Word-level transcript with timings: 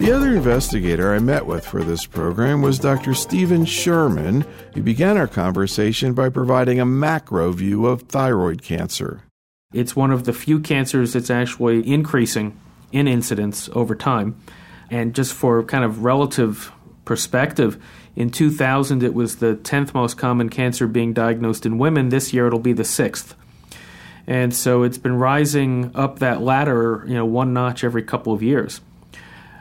The 0.00 0.12
other 0.12 0.34
investigator 0.34 1.14
I 1.14 1.18
met 1.18 1.44
with 1.44 1.66
for 1.66 1.84
this 1.84 2.06
program 2.06 2.62
was 2.62 2.78
Dr. 2.78 3.12
Stephen 3.12 3.66
Sherman, 3.66 4.46
who 4.72 4.82
began 4.82 5.18
our 5.18 5.28
conversation 5.28 6.14
by 6.14 6.30
providing 6.30 6.80
a 6.80 6.86
macro 6.86 7.52
view 7.52 7.84
of 7.84 8.04
thyroid 8.04 8.62
cancer. 8.62 9.24
It's 9.74 9.94
one 9.94 10.10
of 10.10 10.24
the 10.24 10.32
few 10.32 10.58
cancers 10.58 11.12
that's 11.12 11.28
actually 11.28 11.86
increasing 11.86 12.58
in 12.92 13.08
incidence 13.08 13.68
over 13.74 13.94
time. 13.94 14.40
And 14.90 15.14
just 15.14 15.34
for 15.34 15.62
kind 15.64 15.84
of 15.84 16.02
relative 16.02 16.72
perspective, 17.04 17.78
in 18.16 18.30
2000 18.30 19.02
it 19.02 19.12
was 19.12 19.36
the 19.36 19.56
10th 19.56 19.92
most 19.92 20.16
common 20.16 20.48
cancer 20.48 20.86
being 20.86 21.12
diagnosed 21.12 21.66
in 21.66 21.76
women. 21.76 22.08
This 22.08 22.32
year 22.32 22.46
it'll 22.46 22.58
be 22.58 22.72
the 22.72 22.84
6th. 22.84 23.34
And 24.26 24.54
so 24.54 24.82
it's 24.82 24.96
been 24.96 25.18
rising 25.18 25.90
up 25.94 26.20
that 26.20 26.40
ladder, 26.40 27.04
you 27.06 27.14
know, 27.14 27.26
one 27.26 27.52
notch 27.52 27.84
every 27.84 28.02
couple 28.02 28.32
of 28.32 28.42
years. 28.42 28.80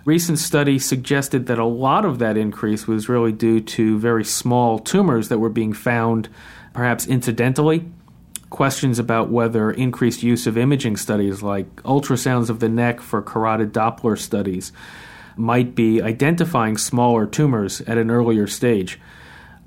Recent 0.10 0.40
studies 0.40 0.86
suggested 0.86 1.46
that 1.46 1.60
a 1.60 1.66
lot 1.66 2.04
of 2.04 2.18
that 2.18 2.36
increase 2.36 2.88
was 2.88 3.08
really 3.08 3.32
due 3.32 3.62
to 3.62 4.00
very 4.00 4.26
small 4.26 4.80
tumors 4.80 5.30
that 5.30 5.38
were 5.38 5.50
being 5.50 5.72
found, 5.72 6.30
perhaps 6.74 7.06
incidentally. 7.06 7.86
Questions 8.50 8.98
about 8.98 9.30
whether 9.30 9.70
increased 9.70 10.24
use 10.24 10.48
of 10.48 10.58
imaging 10.58 10.98
studies 10.98 11.44
like 11.44 11.68
ultrasounds 11.84 12.50
of 12.50 12.60
the 12.60 12.68
neck 12.68 13.02
for 13.02 13.22
carotid 13.22 13.72
Doppler 13.72 14.18
studies 14.18 14.72
might 15.38 15.76
be 15.76 16.02
identifying 16.02 16.76
smaller 16.76 17.28
tumors 17.28 17.82
at 17.82 18.00
an 18.00 18.10
earlier 18.10 18.48
stage. 18.48 19.00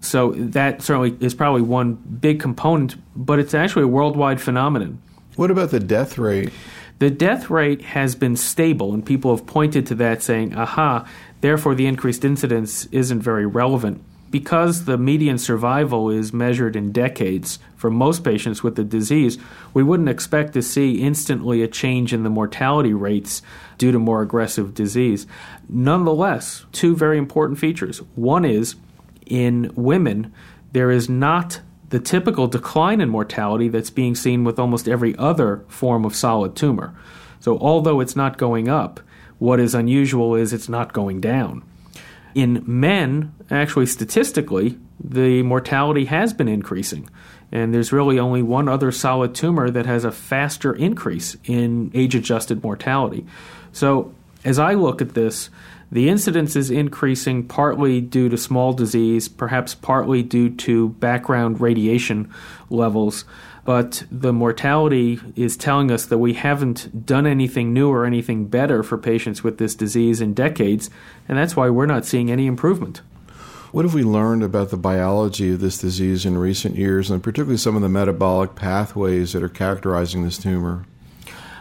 So 0.01 0.33
that 0.33 0.83
certainly 0.83 1.17
is 1.21 1.35
probably 1.35 1.63
one 1.63 1.95
big 1.95 2.41
component, 2.41 2.97
but 3.15 3.39
it's 3.39 3.55
actually 3.55 3.85
a 3.85 3.87
worldwide 3.87 4.41
phenomenon. 4.41 5.01
What 5.37 5.53
about 5.53 5.71
the 5.71 5.79
death 5.79 6.19
rate? 6.19 6.53
The 7.03 7.11
death 7.11 7.51
rate 7.51 7.83
has 7.83 8.15
been 8.15 8.37
stable, 8.37 8.95
and 8.95 9.05
people 9.05 9.35
have 9.35 9.45
pointed 9.45 9.87
to 9.87 9.97
that 9.97 10.23
saying, 10.23 10.55
aha, 10.55 11.05
therefore 11.41 11.75
the 11.75 11.89
increased 11.89 12.25
incidence 12.25 12.87
isn't 12.93 13.23
very 13.23 13.45
relevant. 13.45 14.05
Because 14.31 14.85
the 14.85 14.97
median 14.97 15.39
survival 15.39 16.11
is 16.11 16.33
measured 16.33 16.77
in 16.77 16.93
decades 16.93 17.59
for 17.75 17.91
most 17.91 18.23
patients 18.23 18.63
with 18.63 18.77
the 18.77 18.85
disease, 18.85 19.37
we 19.75 19.83
wouldn't 19.83 20.11
expect 20.11 20.53
to 20.53 20.63
see 20.63 21.03
instantly 21.03 21.61
a 21.61 21.67
change 21.67 22.13
in 22.13 22.23
the 22.23 22.31
mortality 22.31 22.95
rates 22.95 23.43
due 23.79 23.91
to 23.91 23.99
more 23.99 24.23
aggressive 24.23 24.73
disease. 24.73 25.27
Nonetheless, 25.69 26.67
two 26.71 26.95
very 26.95 27.19
important 27.19 27.59
features. 27.59 27.99
One 28.15 28.45
is 28.45 28.77
in 29.27 29.73
women, 29.75 30.33
there 30.71 30.93
is 30.93 31.09
not 31.09 31.63
the 31.93 32.01
typical 32.01 32.47
decline 32.47 33.03
in 33.03 33.11
mortality 33.11 33.69
that's 33.69 33.91
being 33.91 34.15
seen 34.15 34.45
with 34.45 34.59
almost 34.59 34.89
every 34.89 35.15
other 35.19 35.63
form 35.69 36.07
of 36.07 36.17
solid 36.17 36.57
tumor. 36.57 36.95
So, 37.39 37.59
although 37.59 38.01
it's 38.01 38.17
not 38.17 38.39
going 38.39 38.67
up, 38.67 39.01
what 39.39 39.61
is 39.61 39.75
unusual 39.75 40.35
is 40.35 40.55
it's 40.55 40.71
not 40.71 40.95
going 40.95 41.21
down. 41.21 41.63
In 42.35 42.65
men, 42.67 43.35
actually, 43.51 43.85
statistically, 43.85 44.79
the 45.05 45.43
mortality 45.43 46.07
has 46.07 46.33
been 46.33 46.49
increasing. 46.49 47.11
And 47.51 47.75
there's 47.75 47.93
really 47.93 48.19
only 48.19 48.41
one 48.41 48.71
other 48.71 48.91
solid 48.91 49.35
tumor 49.35 49.69
that 49.69 49.85
has 49.85 50.07
a 50.07 50.13
faster 50.13 50.73
increase 50.73 51.37
in 51.45 51.91
age 51.93 52.15
adjusted 52.15 52.63
mortality. 52.63 53.27
So, 53.73 54.15
as 54.47 54.59
I 54.59 54.73
look 54.73 55.03
at 55.03 55.13
this, 55.13 55.51
the 55.93 56.09
incidence 56.09 56.57
is 56.57 56.71
increasing 56.71 57.47
partly 57.47 58.01
due 58.01 58.31
to 58.31 58.39
small 58.39 58.73
disease, 58.73 59.29
perhaps 59.29 59.75
partly 59.75 60.23
due 60.23 60.49
to 60.49 60.89
background 60.89 61.61
radiation 61.61 62.33
levels, 62.71 63.27
but 63.67 64.03
the 64.11 64.33
mortality 64.33 65.21
is 65.37 65.57
telling 65.57 65.91
us 65.91 66.07
that 66.07 66.17
we 66.17 66.33
haven't 66.33 67.05
done 67.05 67.27
anything 67.27 67.75
new 67.75 67.91
or 67.91 68.07
anything 68.07 68.47
better 68.47 68.83
for 68.83 68.97
patients 68.97 69.45
with 69.45 69.59
this 69.59 69.75
disease 69.75 70.23
in 70.23 70.33
decades, 70.33 70.89
and 71.29 71.37
that's 71.37 71.55
why 71.55 71.69
we're 71.69 71.85
not 71.85 72.07
seeing 72.07 72.31
any 72.31 72.47
improvement. 72.47 73.03
What 73.71 73.85
have 73.85 73.95
we 73.95 74.03
learned 74.03 74.43
about 74.43 74.71
the 74.71 74.79
biology 74.79 75.53
of 75.53 75.61
this 75.61 75.79
disease 75.79 76.25
in 76.25 76.39
recent 76.39 76.75
years, 76.75 77.11
and 77.11 77.23
particularly 77.23 77.59
some 77.59 77.77
of 77.77 77.83
the 77.83 77.89
metabolic 77.91 78.55
pathways 78.55 79.35
that 79.35 79.43
are 79.43 79.49
characterizing 79.49 80.25
this 80.25 80.39
tumor? 80.39 80.87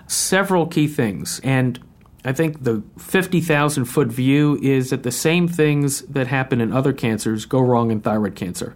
Several 0.08 0.68
key 0.68 0.88
things, 0.88 1.42
and 1.44 1.80
I 2.24 2.34
think 2.34 2.64
the 2.64 2.84
50,000 3.00 3.86
foot 3.86 4.10
view 4.10 4.60
is 4.62 4.92
that 4.92 5.04
the 5.04 5.12
same 5.12 5.48
things 5.48 6.02
that 6.02 6.28
happen 6.28 6.62
in 6.62 6.72
other 6.72 6.94
cancers 6.94 7.46
go 7.46 7.60
wrong 7.60 7.90
in 7.90 8.02
thyroid 8.02 8.36
cancer. 8.36 8.76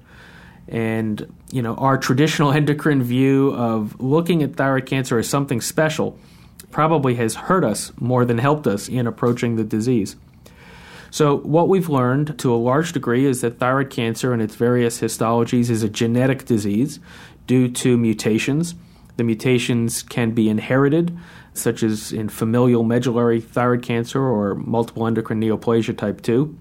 And, 0.67 1.31
you 1.51 1.61
know, 1.61 1.75
our 1.75 1.97
traditional 1.97 2.51
endocrine 2.53 3.03
view 3.03 3.53
of 3.53 3.99
looking 4.01 4.41
at 4.41 4.55
thyroid 4.55 4.87
cancer 4.87 5.19
as 5.19 5.29
something 5.29 5.61
special 5.61 6.17
probably 6.71 7.15
has 7.15 7.35
hurt 7.35 7.63
us 7.63 7.91
more 7.99 8.25
than 8.25 8.39
helped 8.39 8.65
us 8.67 8.89
in 8.89 9.05
approaching 9.05 9.55
the 9.55 9.63
disease. 9.63 10.15
So, 11.11 11.37
what 11.37 11.69
we've 11.69 11.87
learned 11.87 12.37
to 12.39 12.53
a 12.53 12.57
large 12.57 12.91
degree 12.91 13.25
is 13.25 13.39
that 13.41 13.59
thyroid 13.59 13.89
cancer 13.89 14.33
and 14.33 14.41
its 14.41 14.55
various 14.55 14.99
histologies 14.99 15.69
is 15.69 15.83
a 15.83 15.87
genetic 15.87 16.43
disease 16.45 16.99
due 17.47 17.69
to 17.69 17.97
mutations. 17.97 18.75
The 19.15 19.23
mutations 19.23 20.03
can 20.03 20.31
be 20.31 20.49
inherited 20.49 21.17
such 21.57 21.83
as 21.83 22.11
in 22.11 22.29
familial 22.29 22.83
medullary 22.83 23.41
thyroid 23.41 23.83
cancer 23.83 24.21
or 24.21 24.55
multiple 24.55 25.07
endocrine 25.07 25.41
neoplasia 25.41 25.97
type 25.97 26.21
2. 26.21 26.55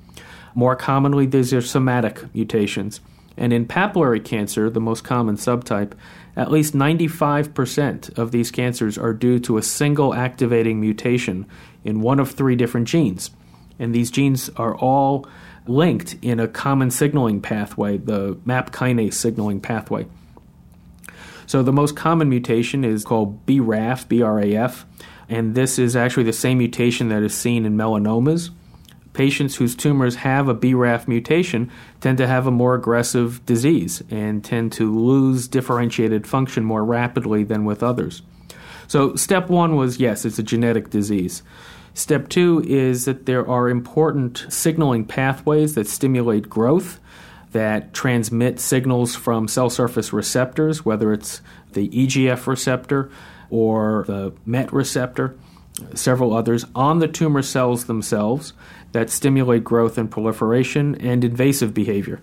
More 0.54 0.76
commonly, 0.76 1.26
these 1.26 1.52
are 1.52 1.60
somatic 1.60 2.34
mutations. 2.34 3.00
And 3.36 3.52
in 3.52 3.66
papillary 3.66 4.24
cancer, 4.24 4.70
the 4.70 4.80
most 4.80 5.02
common 5.02 5.36
subtype, 5.36 5.92
at 6.36 6.50
least 6.50 6.74
95% 6.74 8.16
of 8.16 8.30
these 8.30 8.50
cancers 8.50 8.96
are 8.96 9.12
due 9.12 9.38
to 9.40 9.56
a 9.56 9.62
single 9.62 10.14
activating 10.14 10.80
mutation 10.80 11.46
in 11.82 12.00
one 12.00 12.20
of 12.20 12.30
three 12.30 12.56
different 12.56 12.86
genes. 12.86 13.30
And 13.78 13.94
these 13.94 14.10
genes 14.10 14.50
are 14.56 14.76
all 14.76 15.26
linked 15.66 16.16
in 16.22 16.38
a 16.38 16.46
common 16.46 16.90
signaling 16.90 17.40
pathway, 17.40 17.98
the 17.98 18.38
MAP 18.44 18.70
kinase 18.72 19.14
signaling 19.14 19.60
pathway. 19.60 20.06
So 21.46 21.62
the 21.62 21.72
most 21.72 21.96
common 21.96 22.28
mutation 22.28 22.84
is 22.84 23.04
called 23.04 23.44
BRAF, 23.46 24.06
BRAF, 24.06 24.84
and 25.28 25.54
this 25.54 25.78
is 25.78 25.96
actually 25.96 26.24
the 26.24 26.32
same 26.32 26.58
mutation 26.58 27.08
that 27.08 27.22
is 27.22 27.34
seen 27.34 27.64
in 27.64 27.76
melanomas. 27.76 28.50
Patients 29.12 29.56
whose 29.56 29.76
tumors 29.76 30.16
have 30.16 30.48
a 30.48 30.54
BRAF 30.54 31.06
mutation 31.06 31.70
tend 32.00 32.18
to 32.18 32.26
have 32.26 32.46
a 32.46 32.50
more 32.50 32.74
aggressive 32.74 33.44
disease 33.46 34.02
and 34.10 34.44
tend 34.44 34.72
to 34.72 34.92
lose 34.92 35.46
differentiated 35.46 36.26
function 36.26 36.64
more 36.64 36.84
rapidly 36.84 37.44
than 37.44 37.64
with 37.64 37.82
others. 37.82 38.22
So, 38.88 39.14
step 39.14 39.48
one 39.48 39.76
was 39.76 39.98
yes, 39.98 40.24
it's 40.24 40.38
a 40.38 40.42
genetic 40.42 40.90
disease. 40.90 41.42
Step 41.94 42.28
two 42.28 42.62
is 42.66 43.04
that 43.04 43.26
there 43.26 43.48
are 43.48 43.68
important 43.68 44.46
signaling 44.48 45.04
pathways 45.04 45.76
that 45.76 45.86
stimulate 45.86 46.50
growth 46.50 46.98
that 47.54 47.94
transmit 47.94 48.58
signals 48.58 49.14
from 49.14 49.46
cell 49.46 49.70
surface 49.70 50.12
receptors, 50.12 50.84
whether 50.84 51.12
it's 51.12 51.40
the 51.72 51.88
EGF 51.88 52.48
receptor 52.48 53.10
or 53.48 54.04
the 54.08 54.34
MET 54.44 54.72
receptor, 54.72 55.36
several 55.94 56.34
others, 56.34 56.66
on 56.74 56.98
the 56.98 57.06
tumor 57.06 57.42
cells 57.42 57.84
themselves 57.84 58.54
that 58.90 59.08
stimulate 59.08 59.62
growth 59.62 59.96
and 59.96 60.10
proliferation 60.10 60.96
and 60.96 61.22
invasive 61.22 61.72
behavior. 61.72 62.20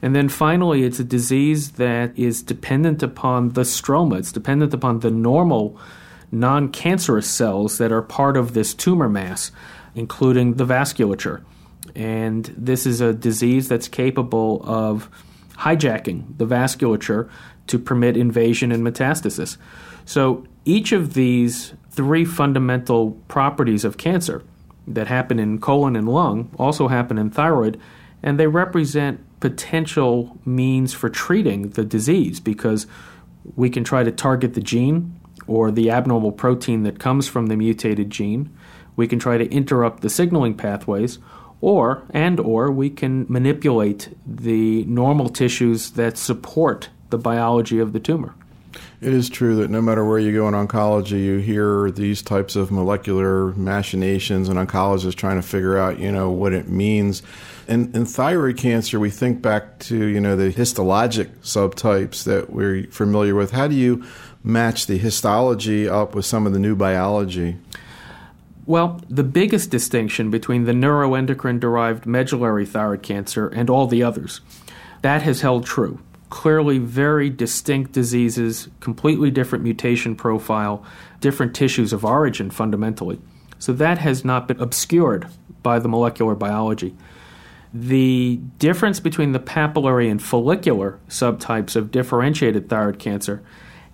And 0.00 0.14
then 0.14 0.28
finally, 0.28 0.84
it's 0.84 1.00
a 1.00 1.04
disease 1.04 1.72
that 1.72 2.16
is 2.16 2.40
dependent 2.40 3.02
upon 3.02 3.50
the 3.50 3.62
stroma, 3.62 4.20
it's 4.20 4.32
dependent 4.32 4.72
upon 4.72 5.00
the 5.00 5.10
normal 5.10 5.76
non 6.30 6.68
cancerous 6.70 7.28
cells 7.28 7.78
that 7.78 7.90
are 7.90 8.00
part 8.00 8.36
of 8.36 8.54
this 8.54 8.74
tumor 8.74 9.08
mass, 9.08 9.50
including 9.96 10.54
the 10.54 10.64
vasculature. 10.64 11.42
And 11.94 12.46
this 12.56 12.86
is 12.86 13.00
a 13.00 13.12
disease 13.12 13.68
that's 13.68 13.88
capable 13.88 14.62
of 14.64 15.10
hijacking 15.58 16.38
the 16.38 16.46
vasculature 16.46 17.28
to 17.68 17.78
permit 17.78 18.16
invasion 18.16 18.72
and 18.72 18.82
metastasis. 18.82 19.56
So 20.04 20.44
each 20.64 20.92
of 20.92 21.14
these 21.14 21.74
three 21.90 22.24
fundamental 22.24 23.12
properties 23.28 23.84
of 23.84 23.98
cancer 23.98 24.42
that 24.86 25.06
happen 25.06 25.38
in 25.38 25.60
colon 25.60 25.94
and 25.94 26.08
lung 26.08 26.50
also 26.58 26.88
happen 26.88 27.18
in 27.18 27.30
thyroid, 27.30 27.78
and 28.22 28.38
they 28.38 28.46
represent 28.46 29.20
potential 29.40 30.38
means 30.44 30.92
for 30.92 31.08
treating 31.08 31.70
the 31.70 31.84
disease 31.84 32.40
because 32.40 32.86
we 33.56 33.68
can 33.68 33.84
try 33.84 34.02
to 34.02 34.12
target 34.12 34.54
the 34.54 34.60
gene 34.60 35.18
or 35.46 35.70
the 35.70 35.90
abnormal 35.90 36.32
protein 36.32 36.84
that 36.84 36.98
comes 36.98 37.28
from 37.28 37.46
the 37.46 37.56
mutated 37.56 38.10
gene. 38.10 38.56
We 38.94 39.08
can 39.08 39.18
try 39.18 39.38
to 39.38 39.50
interrupt 39.50 40.02
the 40.02 40.10
signaling 40.10 40.54
pathways, 40.54 41.18
or 41.62 42.02
and 42.10 42.38
or 42.38 42.70
we 42.70 42.90
can 42.90 43.24
manipulate 43.30 44.14
the 44.26 44.84
normal 44.84 45.30
tissues 45.30 45.92
that 45.92 46.18
support 46.18 46.90
the 47.08 47.16
biology 47.16 47.78
of 47.78 47.94
the 47.94 48.00
tumor. 48.00 48.34
It 49.00 49.12
is 49.12 49.28
true 49.28 49.56
that 49.56 49.70
no 49.70 49.82
matter 49.82 50.04
where 50.04 50.18
you 50.18 50.32
go 50.32 50.46
in 50.48 50.54
oncology, 50.54 51.24
you 51.24 51.38
hear 51.38 51.90
these 51.90 52.22
types 52.22 52.56
of 52.56 52.70
molecular 52.70 53.52
machinations, 53.54 54.48
and 54.48 54.58
oncologists 54.58 55.16
trying 55.16 55.36
to 55.36 55.46
figure 55.46 55.76
out, 55.76 55.98
you 55.98 56.12
know, 56.12 56.30
what 56.30 56.52
it 56.52 56.68
means. 56.68 57.22
In, 57.68 57.94
in 57.94 58.06
thyroid 58.06 58.56
cancer, 58.56 58.98
we 59.00 59.10
think 59.10 59.42
back 59.42 59.78
to, 59.80 59.96
you 60.04 60.20
know, 60.20 60.36
the 60.36 60.52
histologic 60.52 61.28
subtypes 61.42 62.24
that 62.24 62.50
we're 62.50 62.86
familiar 62.86 63.34
with. 63.34 63.50
How 63.50 63.66
do 63.66 63.74
you 63.74 64.04
match 64.44 64.86
the 64.86 64.98
histology 64.98 65.88
up 65.88 66.14
with 66.14 66.24
some 66.24 66.46
of 66.46 66.52
the 66.52 66.58
new 66.58 66.76
biology? 66.76 67.56
Well, 68.64 69.00
the 69.08 69.24
biggest 69.24 69.70
distinction 69.70 70.30
between 70.30 70.64
the 70.64 70.72
neuroendocrine 70.72 71.58
derived 71.58 72.06
medullary 72.06 72.64
thyroid 72.64 73.02
cancer 73.02 73.48
and 73.48 73.68
all 73.68 73.88
the 73.88 74.04
others, 74.04 74.40
that 75.02 75.22
has 75.22 75.40
held 75.40 75.66
true. 75.66 76.00
Clearly, 76.30 76.78
very 76.78 77.28
distinct 77.28 77.92
diseases, 77.92 78.68
completely 78.80 79.30
different 79.30 79.64
mutation 79.64 80.14
profile, 80.14 80.84
different 81.20 81.54
tissues 81.54 81.92
of 81.92 82.04
origin 82.04 82.50
fundamentally. 82.50 83.20
So 83.58 83.72
that 83.74 83.98
has 83.98 84.24
not 84.24 84.48
been 84.48 84.60
obscured 84.60 85.26
by 85.62 85.78
the 85.78 85.88
molecular 85.88 86.34
biology. 86.36 86.94
The 87.74 88.40
difference 88.58 89.00
between 89.00 89.32
the 89.32 89.40
papillary 89.40 90.10
and 90.10 90.22
follicular 90.22 91.00
subtypes 91.08 91.74
of 91.74 91.90
differentiated 91.90 92.68
thyroid 92.68 92.98
cancer 92.98 93.42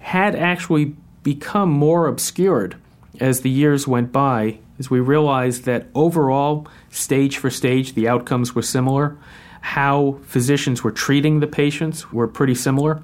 had 0.00 0.34
actually 0.36 0.94
become 1.22 1.70
more 1.70 2.06
obscured 2.06 2.76
as 3.20 3.40
the 3.40 3.50
years 3.50 3.86
went 3.86 4.12
by, 4.12 4.58
as 4.78 4.90
we 4.90 5.00
realized 5.00 5.64
that 5.64 5.86
overall, 5.94 6.66
stage 6.90 7.38
for 7.38 7.50
stage, 7.50 7.94
the 7.94 8.08
outcomes 8.08 8.54
were 8.54 8.62
similar. 8.62 9.16
How 9.60 10.18
physicians 10.22 10.84
were 10.84 10.92
treating 10.92 11.40
the 11.40 11.46
patients 11.46 12.12
were 12.12 12.28
pretty 12.28 12.54
similar. 12.54 13.02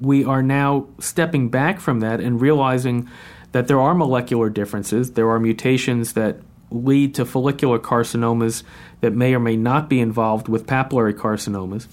We 0.00 0.24
are 0.24 0.42
now 0.42 0.86
stepping 0.98 1.48
back 1.48 1.80
from 1.80 2.00
that 2.00 2.20
and 2.20 2.40
realizing 2.40 3.08
that 3.52 3.66
there 3.66 3.80
are 3.80 3.94
molecular 3.94 4.50
differences. 4.50 5.12
There 5.12 5.28
are 5.30 5.40
mutations 5.40 6.12
that 6.12 6.38
lead 6.70 7.14
to 7.16 7.24
follicular 7.24 7.78
carcinomas 7.78 8.62
that 9.00 9.12
may 9.12 9.34
or 9.34 9.40
may 9.40 9.56
not 9.56 9.88
be 9.88 10.00
involved 10.00 10.48
with 10.48 10.66
papillary 10.66 11.14
carcinomas. 11.14 11.86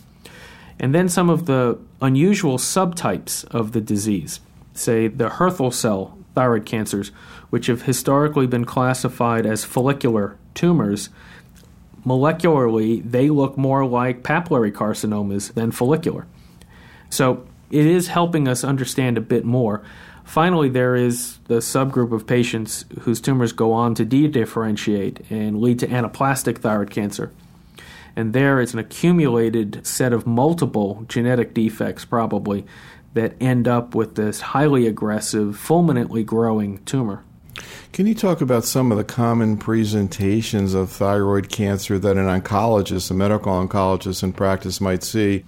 And 0.80 0.94
then 0.94 1.10
some 1.10 1.30
of 1.30 1.48
the 1.48 1.80
unusual 2.02 2.58
subtypes 2.58 3.44
of 3.46 3.72
the 3.72 3.82
disease, 3.82 4.40
say 4.74 5.08
the 5.08 5.30
Hürthle 5.30 5.74
cell 5.74 6.18
thyroid 6.36 6.68
cancers, 6.68 7.12
which 7.50 7.68
have 7.68 7.84
historically 7.84 8.48
been 8.48 8.66
classified 8.66 9.46
as 9.46 9.64
follicular 9.64 10.38
tumors. 10.54 11.10
Molecularly, 12.06 13.10
they 13.10 13.30
look 13.30 13.58
more 13.58 13.86
like 13.86 14.24
papillary 14.24 14.72
carcinomas 14.72 15.54
than 15.54 15.72
follicular. 15.72 16.28
So 17.10 17.46
it 17.70 17.86
is 17.86 18.08
helping 18.08 18.48
us 18.48 18.64
understand 18.64 19.18
a 19.18 19.22
bit 19.22 19.46
more. 19.46 19.84
Finally, 20.24 20.70
there 20.70 20.96
is 20.96 21.38
the 21.46 21.60
subgroup 21.60 22.12
of 22.12 22.28
patients 22.28 22.84
whose 23.02 23.22
tumors 23.22 23.54
go 23.54 23.72
on 23.72 23.96
to 23.96 24.04
de 24.04 24.28
differentiate 24.28 25.22
and 25.30 25.62
lead 25.62 25.80
to 25.80 25.88
anaplastic 25.88 26.58
thyroid 26.58 26.92
cancer. 26.92 27.32
And 28.16 28.34
there 28.34 28.60
is 28.60 28.74
an 28.74 28.80
accumulated 28.80 29.86
set 29.86 30.12
of 30.12 30.28
multiple 30.28 31.06
genetic 31.08 31.54
defects, 31.54 32.04
probably, 32.04 32.66
that 33.14 33.36
end 33.40 33.68
up 33.68 33.96
with 33.96 34.16
this 34.16 34.42
highly 34.42 34.86
aggressive, 34.86 35.58
fulminantly 35.58 36.24
growing 36.24 36.84
tumor. 36.84 37.24
Can 37.94 38.06
you 38.08 38.16
talk 38.16 38.42
about 38.42 38.64
some 38.64 38.92
of 38.92 38.98
the 38.98 39.04
common 39.04 39.58
presentations 39.58 40.74
of 40.74 40.90
thyroid 40.90 41.50
cancer 41.50 41.98
that 42.00 42.18
an 42.18 42.26
oncologist, 42.26 43.10
a 43.12 43.14
medical 43.14 43.52
oncologist 43.52 44.24
in 44.24 44.34
practice, 44.34 44.80
might 44.80 45.04
see? 45.04 45.44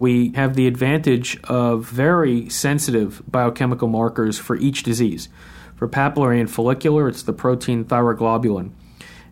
we 0.00 0.32
have 0.34 0.56
the 0.56 0.66
advantage 0.66 1.38
of 1.44 1.84
very 1.84 2.48
sensitive 2.48 3.22
biochemical 3.30 3.86
markers 3.86 4.38
for 4.38 4.56
each 4.56 4.82
disease. 4.82 5.28
For 5.76 5.86
papillary 5.86 6.40
and 6.40 6.50
follicular, 6.50 7.06
it's 7.06 7.22
the 7.22 7.34
protein 7.34 7.84
thyroglobulin. 7.84 8.72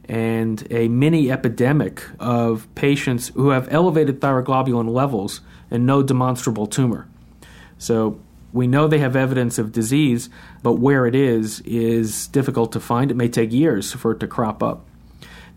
And 0.04 0.66
a 0.70 0.88
mini 0.88 1.30
epidemic 1.30 2.02
of 2.20 2.68
patients 2.74 3.28
who 3.28 3.50
have 3.50 3.66
elevated 3.72 4.20
thyroglobulin 4.20 4.90
levels 4.90 5.40
and 5.70 5.86
no 5.86 6.02
demonstrable 6.02 6.66
tumor. 6.66 7.08
So 7.78 8.20
we 8.52 8.66
know 8.66 8.86
they 8.86 8.98
have 8.98 9.16
evidence 9.16 9.58
of 9.58 9.72
disease, 9.72 10.30
but 10.62 10.74
where 10.74 11.06
it 11.06 11.14
is 11.14 11.60
is 11.60 12.28
difficult 12.28 12.72
to 12.72 12.80
find. 12.80 13.10
It 13.10 13.16
may 13.16 13.28
take 13.28 13.52
years 13.52 13.92
for 13.92 14.12
it 14.12 14.20
to 14.20 14.26
crop 14.26 14.62
up. 14.62 14.86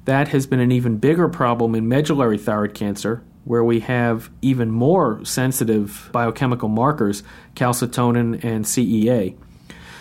That 0.05 0.29
has 0.29 0.47
been 0.47 0.59
an 0.59 0.71
even 0.71 0.97
bigger 0.97 1.29
problem 1.29 1.75
in 1.75 1.87
medullary 1.87 2.37
thyroid 2.37 2.73
cancer, 2.73 3.23
where 3.45 3.63
we 3.63 3.81
have 3.81 4.29
even 4.41 4.71
more 4.71 5.23
sensitive 5.23 6.09
biochemical 6.11 6.69
markers, 6.69 7.23
calcitonin 7.55 8.43
and 8.43 8.65
CEA. 8.65 9.35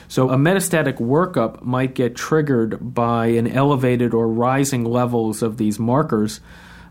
So, 0.09 0.31
a 0.31 0.37
metastatic 0.37 0.95
workup 0.99 1.63
might 1.63 1.95
get 1.95 2.17
triggered 2.17 2.95
by 2.95 3.27
an 3.27 3.47
elevated 3.47 4.13
or 4.13 4.27
rising 4.27 4.85
levels 4.85 5.41
of 5.41 5.57
these 5.57 5.79
markers. 5.79 6.41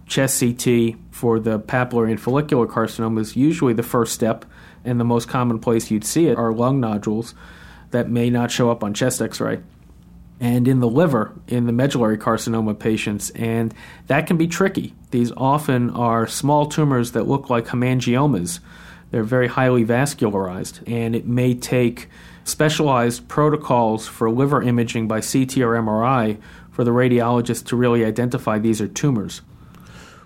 Chest 0.08 0.40
CT 0.40 0.96
for 1.12 1.40
the 1.40 1.60
papillary 1.60 2.12
and 2.12 2.22
follicular 2.22 2.66
carcinoma 2.66 3.20
is 3.20 3.36
usually 3.36 3.74
the 3.74 3.84
first 3.84 4.14
step, 4.14 4.46
and 4.84 5.00
the 5.00 5.06
most 5.06 5.28
common 5.28 5.60
place 5.60 5.92
you'd 5.92 6.06
see 6.06 6.28
it 6.28 6.38
are 6.38 6.54
lung 6.54 6.80
nodules 6.80 7.34
that 7.92 8.10
may 8.10 8.30
not 8.30 8.52
show 8.52 8.70
up 8.70 8.84
on 8.84 8.94
chest 8.94 9.22
x 9.22 9.40
ray 9.40 9.60
and 10.40 10.68
in 10.68 10.80
the 10.80 10.88
liver 10.88 11.34
in 11.48 11.66
the 11.66 11.72
medullary 11.72 12.18
carcinoma 12.18 12.78
patients, 12.78 13.30
and 13.32 13.74
that 14.08 14.28
can 14.28 14.38
be 14.38 14.48
tricky. 14.48 14.94
These 15.12 15.32
often 15.36 15.90
are 15.90 16.28
small 16.28 16.66
tumors 16.66 17.12
that 17.12 17.28
look 17.28 17.50
like 17.50 17.68
hemangiomas. 17.68 18.60
They're 19.12 19.24
very 19.24 19.48
highly 19.48 19.84
vascularized, 19.84 20.88
and 20.88 21.16
it 21.16 21.28
may 21.28 21.56
take 21.56 22.10
specialized 22.44 23.28
protocols 23.28 24.08
for 24.08 24.30
liver 24.32 24.62
imaging 24.62 25.08
by 25.08 25.20
CT 25.20 25.58
or 25.58 25.74
MRI 25.74 26.40
for 26.72 26.84
the 26.84 26.92
radiologist 26.92 27.66
to 27.66 27.76
really 27.76 28.06
identify 28.06 28.60
these 28.60 28.80
are 28.80 28.88
tumors. 28.88 29.42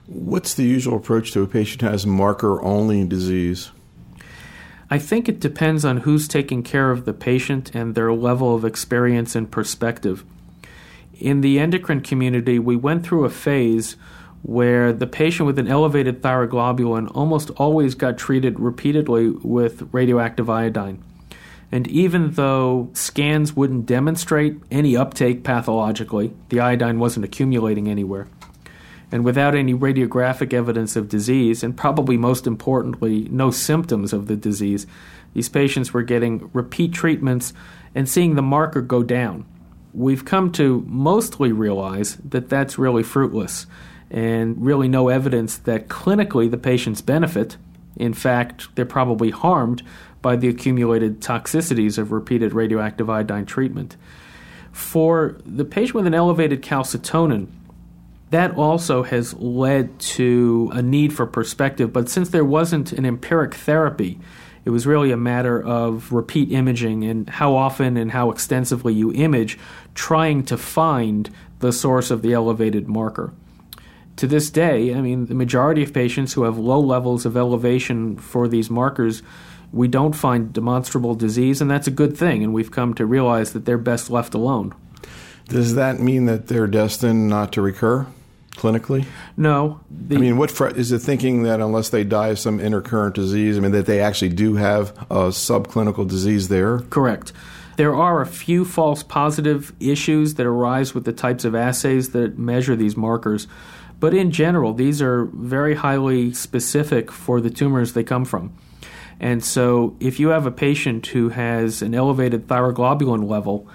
What's 0.06 0.54
the 0.54 0.64
usual 0.64 0.98
approach 0.98 1.32
to 1.32 1.42
a 1.42 1.48
patient 1.48 1.82
who 1.82 1.88
has 1.88 2.06
marker 2.06 2.62
only 2.62 3.04
disease? 3.06 3.72
I 4.94 5.00
think 5.00 5.28
it 5.28 5.40
depends 5.40 5.86
on 5.86 6.02
who's 6.02 6.28
taking 6.28 6.62
care 6.62 6.92
of 6.92 7.06
the 7.06 7.14
patient 7.14 7.74
and 7.74 7.96
their 7.96 8.14
level 8.14 8.54
of 8.54 8.64
experience 8.64 9.36
and 9.36 9.50
perspective. 9.50 10.24
In 11.20 11.42
the 11.42 11.58
endocrine 11.58 12.02
community, 12.02 12.60
we 12.60 12.76
went 12.76 13.04
through 13.04 13.26
a 13.26 13.32
phase 13.32 13.96
where 14.44 14.94
the 14.94 15.08
patient 15.08 15.48
with 15.48 15.58
an 15.58 15.68
elevated 15.68 16.22
thyroglobulin 16.22 17.10
almost 17.16 17.50
always 17.58 17.96
got 17.96 18.20
treated 18.20 18.60
repeatedly 18.60 19.32
with 19.32 19.90
radioactive 19.92 20.48
iodine. 20.48 21.04
And 21.72 21.88
even 21.88 22.34
though 22.34 22.92
scans 22.94 23.56
wouldn't 23.56 23.88
demonstrate 23.88 24.62
any 24.70 24.96
uptake 24.96 25.44
pathologically, 25.44 26.36
the 26.50 26.60
iodine 26.60 27.00
wasn't 27.00 27.26
accumulating 27.26 27.88
anywhere 27.88 28.28
and 29.14 29.24
without 29.24 29.54
any 29.54 29.76
radiographic 29.76 30.54
evidence 30.54 30.96
of 30.96 31.08
disease, 31.08 31.62
and 31.62 31.78
probably 31.78 32.18
most 32.18 32.48
importantly, 32.48 33.28
no 33.30 33.52
symptoms 33.52 34.12
of 34.12 34.26
the 34.26 34.36
disease, 34.36 34.88
these 35.36 35.50
patients 35.50 35.94
were 35.94 36.02
getting 36.02 36.50
repeat 36.52 36.94
treatments 36.94 37.54
and 37.94 38.10
seeing 38.10 38.34
the 38.34 38.42
marker 38.42 38.82
go 38.82 39.04
down. 39.04 39.46
We've 39.94 40.26
come 40.26 40.52
to 40.54 40.84
mostly 40.88 41.52
realize 41.52 42.16
that 42.28 42.50
that's 42.50 42.80
really 42.80 43.04
fruitless 43.04 43.68
and 44.10 44.60
really 44.60 44.88
no 44.88 45.10
evidence 45.10 45.60
that 45.60 45.90
clinically 45.90 46.50
the 46.50 46.58
patients 46.58 47.02
benefit. 47.02 47.56
In 47.96 48.16
fact, 48.16 48.70
they're 48.74 48.84
probably 48.84 49.30
harmed 49.30 49.84
by 50.24 50.38
the 50.38 50.48
accumulated 50.48 51.22
toxicities 51.22 52.00
of 52.00 52.12
repeated 52.12 52.54
radioactive 52.54 53.12
iodine 53.12 53.46
treatment. 53.46 53.96
For 54.72 55.38
the 55.46 55.66
patient 55.66 55.94
with 55.94 56.08
an 56.08 56.16
elevated 56.16 56.64
calcitonin, 56.64 57.50
that 58.34 58.58
also 58.58 59.04
has 59.04 59.36
led 59.36 60.00
to 60.00 60.68
a 60.74 60.82
need 60.82 61.14
for 61.14 61.28
perspective. 61.28 61.94
But 61.94 62.10
since 62.10 62.30
there 62.30 62.44
wasn't 62.44 62.92
an 62.92 63.06
empiric 63.06 63.54
therapy, 63.54 64.20
it 64.66 64.72
was 64.72 64.88
really 64.88 65.12
a 65.12 65.18
matter 65.18 65.62
of 65.62 66.12
repeat 66.12 66.52
imaging 66.52 67.04
and 67.04 67.30
how 67.30 67.56
often 67.56 67.96
and 67.96 68.10
how 68.10 68.32
extensively 68.32 68.92
you 68.92 69.14
image, 69.14 69.60
trying 69.94 70.44
to 70.46 70.58
find 70.58 71.30
the 71.60 71.72
source 71.72 72.10
of 72.10 72.24
the 72.24 72.34
elevated 72.34 72.88
marker. 72.88 73.32
To 74.16 74.26
this 74.26 74.50
day, 74.50 74.96
I 74.96 75.02
mean, 75.02 75.28
the 75.28 75.36
majority 75.36 75.84
of 75.84 75.94
patients 75.94 76.34
who 76.34 76.42
have 76.46 76.58
low 76.58 76.80
levels 76.80 77.28
of 77.28 77.38
elevation 77.38 78.18
for 78.18 78.48
these 78.48 78.68
markers, 78.68 79.22
we 79.72 79.88
don't 79.88 80.14
find 80.14 80.52
demonstrable 80.52 81.14
disease, 81.14 81.62
and 81.62 81.70
that's 81.70 81.88
a 81.88 81.92
good 81.92 82.18
thing, 82.18 82.44
and 82.44 82.52
we've 82.52 82.72
come 82.72 82.96
to 82.96 83.06
realize 83.06 83.54
that 83.54 83.66
they're 83.66 83.78
best 83.78 84.10
left 84.10 84.34
alone. 84.34 84.74
Does 85.50 85.76
that 85.76 86.00
mean 86.00 86.26
that 86.26 86.48
they're 86.48 86.66
destined 86.66 87.30
not 87.30 87.52
to 87.52 87.62
recur? 87.62 88.08
Clinically? 88.56 89.06
No. 89.38 89.80
The, 89.90 90.16
I 90.16 90.20
mean, 90.20 90.38
what 90.38 90.52
fr- 90.52 90.68
is 90.68 90.92
it 90.92 91.00
thinking 91.00 91.44
that 91.44 91.60
unless 91.60 91.90
they 91.90 92.04
die 92.04 92.30
of 92.30 92.40
some 92.40 92.60
intercurrent 92.60 93.14
disease, 93.14 93.58
I 93.58 93.62
mean, 93.62 93.72
that 93.72 93.86
they 93.86 94.00
actually 94.00 94.30
do 94.30 94.56
have 94.56 94.90
a 95.10 95.30
subclinical 95.30 96.08
disease 96.08 96.48
there? 96.48 96.80
Correct. 96.80 97.34
There 97.76 97.96
are 97.96 98.22
a 98.22 98.26
few 98.26 98.66
false 98.66 99.02
positive 99.02 99.74
issues 99.80 100.36
that 100.36 100.46
arise 100.46 100.94
with 100.94 101.06
the 101.06 101.14
types 101.14 101.44
of 101.44 101.56
assays 101.56 102.12
that 102.12 102.38
measure 102.38 102.76
these 102.76 102.96
markers. 102.96 103.48
But 104.00 104.14
in 104.14 104.32
general, 104.32 104.74
these 104.74 105.02
are 105.02 105.26
very 105.26 105.76
highly 105.76 106.34
specific 106.34 107.12
for 107.12 107.42
the 107.42 107.50
tumors 107.50 107.94
they 107.94 108.04
come 108.04 108.26
from. 108.26 108.54
And 109.20 109.44
so, 109.44 109.96
if 110.00 110.20
you 110.20 110.30
have 110.30 110.46
a 110.46 110.52
patient 110.52 111.08
who 111.08 111.30
has 111.30 111.82
an 111.82 111.96
elevated 111.96 112.48
thyroglobulin 112.48 113.28
level, 113.28 113.68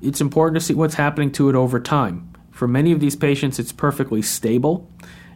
it's 0.00 0.20
important 0.20 0.60
to 0.60 0.66
see 0.66 0.74
what's 0.74 0.94
happening 0.94 1.30
to 1.32 1.48
it 1.48 1.54
over 1.54 1.78
time. 1.78 2.33
For 2.54 2.68
many 2.68 2.92
of 2.92 3.00
these 3.00 3.16
patients, 3.16 3.58
it's 3.58 3.72
perfectly 3.72 4.22
stable, 4.22 4.88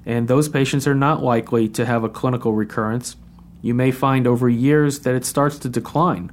and 0.06 0.28
those 0.28 0.48
patients 0.48 0.87
are 0.87 0.94
not 0.94 1.20
likely 1.20 1.68
to 1.70 1.84
have 1.84 2.04
a 2.04 2.08
clinical 2.08 2.52
recurrence. 2.52 3.16
You 3.60 3.75
may 3.75 3.90
find 3.90 4.25
over 4.25 4.48
years 4.48 5.00
that 5.00 5.16
it 5.16 5.25
starts 5.25 5.58
to 5.58 5.68
decline 5.68 6.30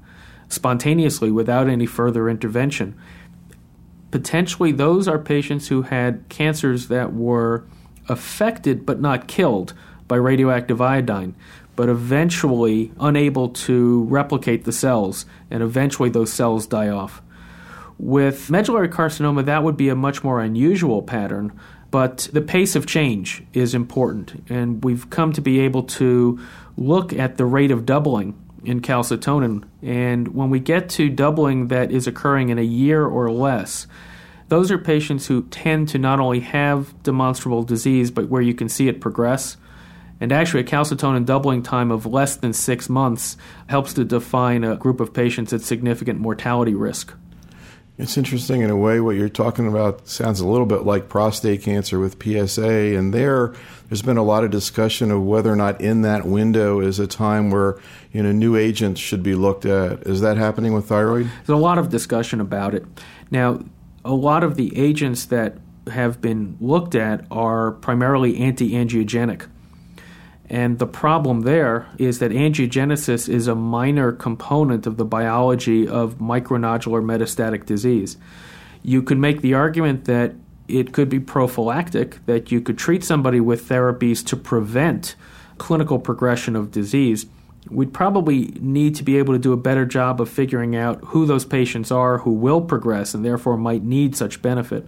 spontaneously 0.47 1.31
without 1.31 1.67
any 1.67 1.87
further 1.87 2.29
intervention. 2.29 2.95
potentially 4.15 4.71
those 4.71 5.09
are 5.09 5.19
patients 5.19 5.67
who 5.67 5.81
had 5.81 6.23
cancers 6.29 6.87
that 6.87 7.13
were 7.13 7.65
affected 8.07 8.85
but 8.85 9.01
not 9.01 9.27
killed 9.27 9.73
by 10.07 10.15
radioactive 10.15 10.79
iodine, 10.79 11.35
but 11.75 11.89
eventually 11.89 12.93
unable 12.97 13.49
to 13.49 14.03
replicate 14.03 14.63
the 14.63 14.71
cells, 14.71 15.25
and 15.51 15.61
eventually 15.61 16.09
those 16.09 16.31
cells 16.31 16.65
die 16.65 16.87
off. 16.87 17.21
With 17.97 18.49
medullary 18.49 18.89
carcinoma, 18.89 19.45
that 19.45 19.63
would 19.63 19.77
be 19.77 19.89
a 19.89 19.95
much 19.95 20.23
more 20.23 20.41
unusual 20.41 21.01
pattern, 21.01 21.57
but 21.91 22.27
the 22.33 22.41
pace 22.41 22.75
of 22.75 22.85
change 22.85 23.43
is 23.53 23.73
important, 23.73 24.43
and 24.49 24.83
we've 24.83 25.09
come 25.09 25.31
to 25.33 25.41
be 25.41 25.61
able 25.61 25.83
to 25.83 26.39
look 26.75 27.13
at 27.13 27.37
the 27.37 27.45
rate 27.45 27.71
of 27.71 27.85
doubling 27.85 28.37
in 28.65 28.81
calcitonin. 28.81 29.63
And 29.81 30.29
when 30.29 30.49
we 30.49 30.59
get 30.59 30.89
to 30.89 31.09
doubling 31.09 31.69
that 31.69 31.91
is 31.91 32.07
occurring 32.07 32.49
in 32.49 32.59
a 32.59 32.63
year 32.63 33.05
or 33.05 33.31
less, 33.31 33.87
those 34.49 34.71
are 34.71 34.77
patients 34.77 35.27
who 35.27 35.43
tend 35.43 35.87
to 35.89 35.97
not 35.97 36.19
only 36.19 36.41
have 36.41 37.01
demonstrable 37.03 37.63
disease, 37.63 38.11
but 38.11 38.29
where 38.29 38.41
you 38.41 38.53
can 38.53 38.69
see 38.69 38.87
it 38.87 39.01
progress. 39.01 39.57
And 40.19 40.31
actually, 40.31 40.61
a 40.61 40.65
calcitonin 40.65 41.25
doubling 41.25 41.63
time 41.63 41.91
of 41.91 42.05
less 42.05 42.35
than 42.35 42.53
six 42.53 42.89
months 42.89 43.37
helps 43.67 43.93
to 43.93 44.05
define 44.05 44.63
a 44.63 44.75
group 44.75 44.99
of 44.99 45.13
patients 45.13 45.51
at 45.51 45.61
significant 45.61 46.19
mortality 46.19 46.73
risk. 46.73 47.13
It's 47.97 48.17
interesting 48.17 48.61
in 48.61 48.69
a 48.69 48.75
way. 48.75 48.99
What 48.99 49.15
you're 49.15 49.29
talking 49.29 49.67
about 49.67 50.07
sounds 50.07 50.41
a 50.41 50.47
little 50.47 50.65
bit 50.65 50.83
like 50.83 51.07
prostate 51.07 51.61
cancer 51.61 51.97
with 51.97 52.21
PSA, 52.21 52.97
and 52.97 53.13
there, 53.13 53.53
there's 53.87 54.01
been 54.01 54.17
a 54.17 54.23
lot 54.23 54.43
of 54.43 54.51
discussion 54.51 55.11
of 55.11 55.23
whether 55.23 55.49
or 55.49 55.55
not 55.55 55.79
in 55.79 56.01
that 56.01 56.25
window 56.25 56.81
is 56.81 56.99
a 56.99 57.07
time 57.07 57.51
where 57.51 57.79
you 58.11 58.21
know 58.21 58.33
new 58.33 58.57
agents 58.57 58.99
should 58.99 59.23
be 59.23 59.33
looked 59.33 59.65
at. 59.65 60.05
Is 60.05 60.19
that 60.19 60.35
happening 60.35 60.73
with 60.73 60.87
thyroid? 60.87 61.29
There's 61.45 61.57
a 61.57 61.61
lot 61.61 61.77
of 61.77 61.89
discussion 61.89 62.41
about 62.41 62.75
it. 62.75 62.85
Now, 63.31 63.63
a 64.03 64.13
lot 64.13 64.43
of 64.43 64.55
the 64.55 64.77
agents 64.77 65.25
that 65.25 65.57
have 65.87 66.19
been 66.19 66.57
looked 66.59 66.95
at 66.95 67.25
are 67.31 67.71
primarily 67.71 68.39
anti-angiogenic. 68.39 69.47
And 70.49 70.77
the 70.77 70.87
problem 70.87 71.41
there 71.41 71.87
is 71.97 72.19
that 72.19 72.31
angiogenesis 72.31 73.27
is 73.27 73.47
a 73.47 73.55
minor 73.55 74.11
component 74.11 74.85
of 74.85 74.97
the 74.97 75.05
biology 75.05 75.87
of 75.87 76.15
micronodular 76.15 77.03
metastatic 77.03 77.65
disease. 77.65 78.17
You 78.83 79.01
could 79.01 79.17
make 79.17 79.41
the 79.41 79.55
argument 79.55 80.05
that 80.05 80.35
it 80.67 80.93
could 80.93 81.09
be 81.09 81.19
prophylactic, 81.19 82.23
that 82.27 82.51
you 82.51 82.61
could 82.61 82.77
treat 82.77 83.03
somebody 83.03 83.39
with 83.39 83.67
therapies 83.67 84.23
to 84.27 84.35
prevent 84.35 85.15
clinical 85.57 85.97
progression 85.99 86.55
of 86.55 86.71
disease. 86.71 87.25
We'd 87.69 87.93
probably 87.93 88.47
need 88.59 88.93
to 88.95 89.03
be 89.03 89.17
able 89.17 89.33
to 89.33 89.39
do 89.39 89.53
a 89.53 89.57
better 89.57 89.85
job 89.85 90.21
of 90.21 90.29
figuring 90.29 90.75
out 90.75 91.03
who 91.05 91.25
those 91.25 91.45
patients 91.45 91.91
are 91.91 92.19
who 92.19 92.31
will 92.31 92.61
progress 92.61 93.15
and 93.15 93.25
therefore 93.25 93.57
might 93.57 93.83
need 93.83 94.15
such 94.15 94.41
benefit, 94.43 94.87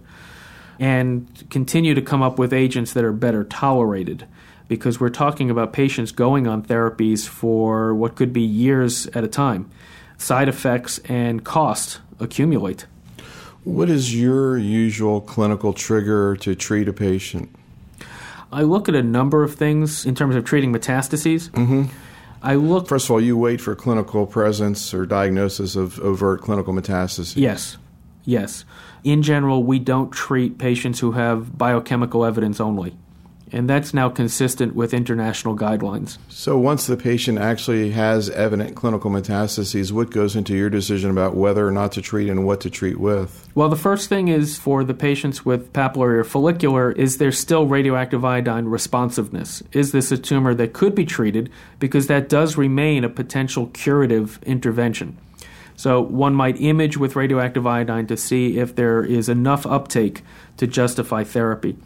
and 0.78 1.28
continue 1.50 1.94
to 1.94 2.02
come 2.02 2.22
up 2.22 2.38
with 2.38 2.52
agents 2.52 2.92
that 2.92 3.02
are 3.02 3.12
better 3.12 3.42
tolerated 3.42 4.26
because 4.68 5.00
we're 5.00 5.08
talking 5.08 5.50
about 5.50 5.72
patients 5.72 6.12
going 6.12 6.46
on 6.46 6.62
therapies 6.62 7.26
for 7.26 7.94
what 7.94 8.14
could 8.14 8.32
be 8.32 8.42
years 8.42 9.06
at 9.08 9.24
a 9.24 9.28
time. 9.28 9.68
Side 10.18 10.48
effects 10.48 10.98
and 11.06 11.44
cost 11.44 12.00
accumulate. 12.20 12.86
What 13.64 13.88
is 13.88 14.14
your 14.14 14.56
usual 14.58 15.20
clinical 15.20 15.72
trigger 15.72 16.36
to 16.36 16.54
treat 16.54 16.88
a 16.88 16.92
patient? 16.92 17.54
I 18.52 18.62
look 18.62 18.88
at 18.88 18.94
a 18.94 19.02
number 19.02 19.42
of 19.42 19.54
things 19.54 20.06
in 20.06 20.14
terms 20.14 20.36
of 20.36 20.44
treating 20.44 20.72
metastases. 20.72 21.50
Mm-hmm. 21.50 21.84
I 22.42 22.54
look. 22.54 22.88
First 22.88 23.06
of 23.06 23.10
all, 23.10 23.20
you 23.20 23.36
wait 23.36 23.60
for 23.60 23.74
clinical 23.74 24.26
presence 24.26 24.94
or 24.94 25.06
diagnosis 25.06 25.76
of 25.76 25.98
overt 26.00 26.40
clinical 26.40 26.72
metastases. 26.72 27.36
Yes, 27.36 27.76
yes. 28.24 28.64
In 29.04 29.22
general, 29.22 29.64
we 29.64 29.78
don't 29.78 30.10
treat 30.10 30.58
patients 30.58 31.00
who 31.00 31.12
have 31.12 31.58
biochemical 31.58 32.24
evidence 32.24 32.60
only 32.60 32.96
and 33.52 33.68
that's 33.68 33.94
now 33.94 34.08
consistent 34.08 34.74
with 34.74 34.92
international 34.94 35.56
guidelines. 35.56 36.18
So, 36.28 36.58
once 36.58 36.86
the 36.86 36.96
patient 36.96 37.38
actually 37.38 37.90
has 37.90 38.30
evident 38.30 38.76
clinical 38.76 39.10
metastases, 39.10 39.92
what 39.92 40.10
goes 40.10 40.36
into 40.36 40.56
your 40.56 40.70
decision 40.70 41.10
about 41.10 41.34
whether 41.34 41.66
or 41.66 41.70
not 41.70 41.92
to 41.92 42.02
treat 42.02 42.28
and 42.28 42.46
what 42.46 42.60
to 42.62 42.70
treat 42.70 42.98
with? 42.98 43.48
Well, 43.54 43.68
the 43.68 43.76
first 43.76 44.08
thing 44.08 44.28
is 44.28 44.58
for 44.58 44.84
the 44.84 44.94
patients 44.94 45.44
with 45.44 45.72
papillary 45.72 46.18
or 46.18 46.24
follicular 46.24 46.92
is 46.92 47.18
there 47.18 47.32
still 47.32 47.66
radioactive 47.66 48.24
iodine 48.24 48.66
responsiveness? 48.66 49.62
Is 49.72 49.92
this 49.92 50.12
a 50.12 50.18
tumor 50.18 50.54
that 50.54 50.72
could 50.72 50.94
be 50.94 51.04
treated? 51.04 51.50
Because 51.78 52.06
that 52.06 52.28
does 52.28 52.56
remain 52.56 53.04
a 53.04 53.08
potential 53.08 53.66
curative 53.68 54.38
intervention. 54.42 55.16
So, 55.76 56.00
one 56.00 56.34
might 56.34 56.60
image 56.60 56.96
with 56.96 57.14
radioactive 57.14 57.64
iodine 57.64 58.08
to 58.08 58.16
see 58.16 58.58
if 58.58 58.74
there 58.74 59.04
is 59.04 59.28
enough 59.28 59.64
uptake 59.64 60.24
to 60.56 60.66
justify 60.66 61.22
therapy. 61.22 61.76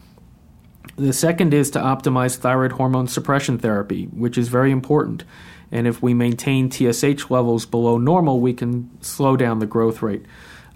The 0.95 1.13
second 1.13 1.55
is 1.55 1.71
to 1.71 1.79
optimize 1.79 2.37
thyroid 2.37 2.73
hormone 2.73 3.07
suppression 3.07 3.57
therapy, 3.57 4.05
which 4.05 4.37
is 4.37 4.49
very 4.49 4.71
important. 4.71 5.23
And 5.71 5.87
if 5.87 6.03
we 6.03 6.13
maintain 6.13 6.69
TSH 6.69 7.31
levels 7.31 7.65
below 7.65 7.97
normal, 7.97 8.39
we 8.39 8.53
can 8.53 8.91
slow 9.01 9.35
down 9.35 9.57
the 9.57 9.65
growth 9.65 10.03
rate. 10.03 10.23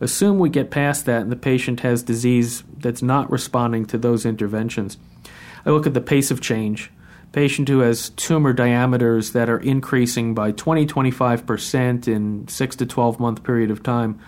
Assume 0.02 0.40
we 0.40 0.50
get 0.50 0.72
past 0.72 1.06
that 1.06 1.22
and 1.22 1.32
the 1.32 1.36
patient 1.36 1.82
has 1.82 2.02
disease 2.02 2.64
that's 2.80 3.04
not 3.04 3.32
responding 3.32 3.86
to 3.86 3.98
those 4.00 4.26
interventions. 4.26 4.98
I 5.68 5.70
look 5.70 5.86
at 5.86 5.94
the 5.94 6.02
pace 6.02 6.32
of 6.32 6.42
change. 6.42 6.92
Patient 7.32 7.68
who 7.68 7.80
has 7.80 8.10
tumor 8.10 8.54
diameters 8.54 9.34
that 9.34 9.50
are 9.50 9.60
increasing 9.60 10.34
by 10.34 10.52
20 10.52 10.88
25% 10.88 12.08
in 12.08 12.48
6 12.48 12.76
to 12.78 12.86
12 12.88 13.20
month 13.20 13.44
period 13.44 13.70
of 13.70 13.84
time 13.84 14.20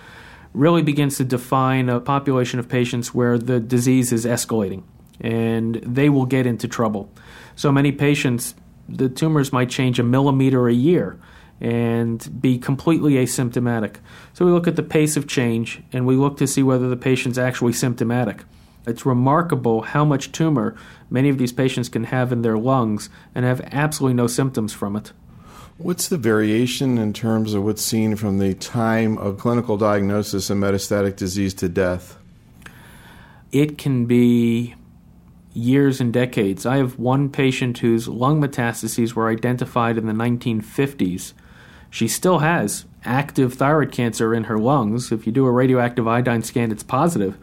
really 0.53 0.84
begins 0.84 1.17
to 1.17 1.24
define 1.24 1.89
a 1.89 2.00
population 2.00 2.60
of 2.60 2.69
patients 2.69 3.13
where 3.13 3.39
the 3.39 3.60
disease 3.60 4.12
is 4.12 4.25
escalating 4.25 4.84
and 5.19 5.75
they 5.75 6.09
will 6.09 6.25
get 6.25 6.45
into 6.45 6.67
trouble. 6.67 7.09
So 7.55 7.71
many 7.71 7.91
patients, 7.91 8.55
the 8.88 9.09
tumors 9.09 9.51
might 9.51 9.69
change 9.69 9.99
a 9.99 10.03
millimeter 10.03 10.67
a 10.67 10.73
year 10.73 11.19
and 11.61 12.41
be 12.41 12.57
completely 12.57 13.13
asymptomatic. 13.15 13.97
So 14.33 14.45
we 14.45 14.51
look 14.51 14.67
at 14.67 14.75
the 14.75 14.83
pace 14.83 15.17
of 15.17 15.27
change 15.27 15.81
and 15.91 16.05
we 16.05 16.15
look 16.15 16.38
to 16.38 16.47
see 16.47 16.63
whether 16.63 16.88
the 16.88 16.95
patient's 16.95 17.38
actually 17.38 17.73
symptomatic. 17.73 18.43
It's 18.88 19.05
remarkable 19.05 19.81
how 19.81 20.05
much 20.05 20.31
tumor 20.31 20.75
many 21.09 21.29
of 21.29 21.38
these 21.38 21.51
patients 21.51 21.89
can 21.89 22.05
have 22.05 22.31
in 22.31 22.41
their 22.41 22.57
lungs 22.57 23.09
and 23.35 23.45
have 23.45 23.61
absolutely 23.71 24.15
no 24.15 24.27
symptoms 24.27 24.73
from 24.73 24.95
it. 24.95 25.11
What's 25.77 26.07
the 26.07 26.17
variation 26.17 26.97
in 26.97 27.13
terms 27.13 27.53
of 27.53 27.63
what's 27.63 27.81
seen 27.81 28.15
from 28.15 28.39
the 28.39 28.53
time 28.53 29.17
of 29.17 29.38
clinical 29.38 29.77
diagnosis 29.77 30.49
of 30.49 30.57
metastatic 30.57 31.15
disease 31.15 31.53
to 31.55 31.69
death? 31.69 32.17
It 33.51 33.77
can 33.77 34.05
be 34.05 34.75
years 35.53 36.00
and 36.00 36.13
decades. 36.13 36.65
I 36.65 36.77
have 36.77 37.00
one 37.00 37.29
patient 37.29 37.79
whose 37.79 38.08
lung 38.08 38.41
metastases 38.41 39.13
were 39.13 39.29
identified 39.29 39.98
in 39.98 40.06
the 40.06 40.13
1950s. 40.13 41.34
She 41.89 42.08
still 42.08 42.39
has 42.39 42.86
active 43.03 43.53
thyroid 43.56 43.91
cancer 43.91 44.34
in 44.34 44.46
her 44.46 44.60
lungs. 44.60 45.12
If 45.12 45.25
you 45.25 45.32
do 45.32 45.46
a 45.46 45.51
radioactive 45.51 46.08
iodine 46.08 46.44
scan, 46.44 46.72
it's 46.72 46.84
positive. 46.84 47.38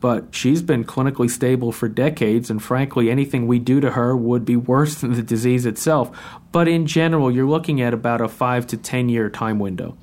But 0.00 0.34
she's 0.34 0.62
been 0.62 0.84
clinically 0.84 1.30
stable 1.30 1.70
for 1.70 1.88
decades, 1.88 2.50
and 2.50 2.60
frankly, 2.60 3.10
anything 3.10 3.46
we 3.46 3.60
do 3.60 3.80
to 3.80 3.92
her 3.92 4.16
would 4.16 4.44
be 4.44 4.56
worse 4.56 4.94
than 5.00 5.12
the 5.12 5.22
disease 5.22 5.66
itself. 5.66 6.10
But 6.50 6.68
in 6.68 6.86
general, 6.86 7.30
you're 7.30 7.46
looking 7.46 7.80
at 7.80 7.94
about 7.94 8.20
a 8.20 8.28
five 8.28 8.66
to 8.68 8.76
10 8.76 9.08
year 9.08 9.30
time 9.30 9.58
window. 9.58 9.96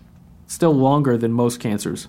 Still 0.47 0.73
longer 0.73 1.17
than 1.17 1.33
most 1.33 1.59
cancers. 1.59 2.07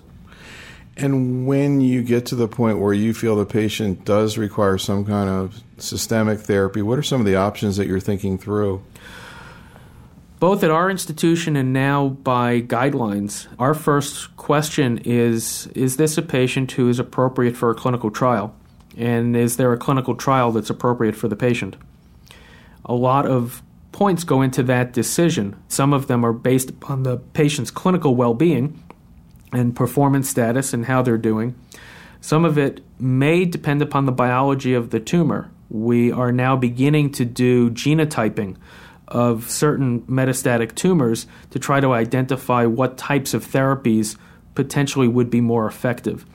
And 0.97 1.47
when 1.47 1.81
you 1.81 2.03
get 2.03 2.25
to 2.27 2.35
the 2.35 2.47
point 2.47 2.79
where 2.79 2.93
you 2.93 3.13
feel 3.13 3.35
the 3.35 3.45
patient 3.45 4.05
does 4.05 4.37
require 4.37 4.77
some 4.77 5.05
kind 5.05 5.29
of 5.29 5.61
systemic 5.77 6.39
therapy, 6.39 6.81
what 6.81 6.99
are 6.99 7.03
some 7.03 7.21
of 7.21 7.25
the 7.25 7.35
options 7.35 7.77
that 7.77 7.87
you're 7.87 7.99
thinking 7.99 8.37
through? 8.37 8.83
Both 10.39 10.63
at 10.63 10.71
our 10.71 10.89
institution 10.89 11.55
and 11.55 11.71
now 11.71 12.09
by 12.09 12.61
guidelines, 12.61 13.47
our 13.59 13.73
first 13.73 14.35
question 14.37 14.97
is 14.99 15.67
Is 15.75 15.97
this 15.97 16.17
a 16.17 16.23
patient 16.23 16.71
who 16.71 16.89
is 16.89 16.99
appropriate 16.99 17.55
for 17.55 17.69
a 17.69 17.75
clinical 17.75 18.09
trial? 18.09 18.55
And 18.97 19.35
is 19.37 19.57
there 19.57 19.71
a 19.71 19.77
clinical 19.77 20.15
trial 20.15 20.51
that's 20.51 20.69
appropriate 20.69 21.15
for 21.15 21.27
the 21.27 21.35
patient? 21.35 21.77
A 22.85 22.93
lot 22.93 23.25
of 23.25 23.61
points 23.91 24.23
go 24.23 24.41
into 24.41 24.63
that 24.63 24.93
decision. 24.93 25.55
Some 25.67 25.93
of 25.93 26.07
them 26.07 26.25
are 26.25 26.33
based 26.33 26.71
upon 26.71 27.03
the 27.03 27.17
patient's 27.17 27.71
clinical 27.71 28.15
well 28.15 28.33
being, 28.33 28.83
and 29.51 29.75
performance 29.75 30.29
status 30.29 30.73
and 30.73 30.85
how 30.85 31.01
they're 31.01 31.17
doing. 31.17 31.55
Some 32.21 32.45
of 32.45 32.57
it 32.57 32.83
may 32.99 33.45
depend 33.45 33.81
upon 33.81 34.05
the 34.05 34.11
biology 34.11 34.73
of 34.73 34.91
the 34.91 34.99
tumor. 34.99 35.51
We 35.69 36.11
are 36.11 36.31
now 36.31 36.55
beginning 36.55 37.11
to 37.13 37.25
do 37.25 37.71
genotyping 37.71 38.57
of 39.07 39.49
certain 39.49 40.01
metastatic 40.01 40.75
tumors 40.75 41.27
to 41.49 41.59
try 41.59 41.79
to 41.79 41.93
identify 41.93 42.65
what 42.65 42.97
types 42.97 43.33
of 43.33 43.45
therapies 43.45 44.17
potentially 44.55 45.07
would 45.07 45.29
be 45.29 45.41
more 45.41 45.67
effective. 45.67 46.25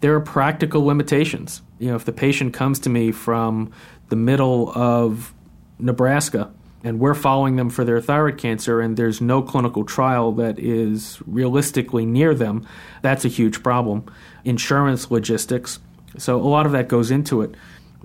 There 0.00 0.14
are 0.14 0.20
practical 0.20 0.84
limitations. 0.84 1.62
You 1.78 1.90
know, 1.90 1.96
if 1.96 2.04
the 2.04 2.12
patient 2.12 2.54
comes 2.54 2.78
to 2.80 2.90
me 2.90 3.12
from 3.12 3.72
the 4.08 4.16
middle 4.16 4.72
of 4.76 5.34
Nebraska 5.78 6.50
and 6.84 7.00
we're 7.00 7.14
following 7.14 7.56
them 7.56 7.70
for 7.70 7.84
their 7.84 8.00
thyroid 8.00 8.38
cancer, 8.38 8.80
and 8.80 8.96
there's 8.96 9.20
no 9.20 9.42
clinical 9.42 9.84
trial 9.84 10.32
that 10.32 10.58
is 10.58 11.20
realistically 11.26 12.06
near 12.06 12.34
them, 12.34 12.66
that's 13.02 13.24
a 13.24 13.28
huge 13.28 13.62
problem. 13.62 14.04
Insurance 14.44 15.10
logistics. 15.10 15.80
So, 16.16 16.36
a 16.36 16.48
lot 16.48 16.66
of 16.66 16.72
that 16.72 16.88
goes 16.88 17.10
into 17.10 17.42
it. 17.42 17.54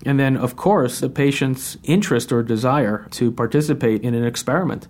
And 0.05 0.19
then, 0.19 0.35
of 0.35 0.55
course, 0.55 0.99
the 0.99 1.09
patient's 1.09 1.77
interest 1.83 2.31
or 2.31 2.43
desire 2.43 3.07
to 3.11 3.31
participate 3.31 4.03
in 4.03 4.13
an 4.13 4.25
experiment. 4.25 4.87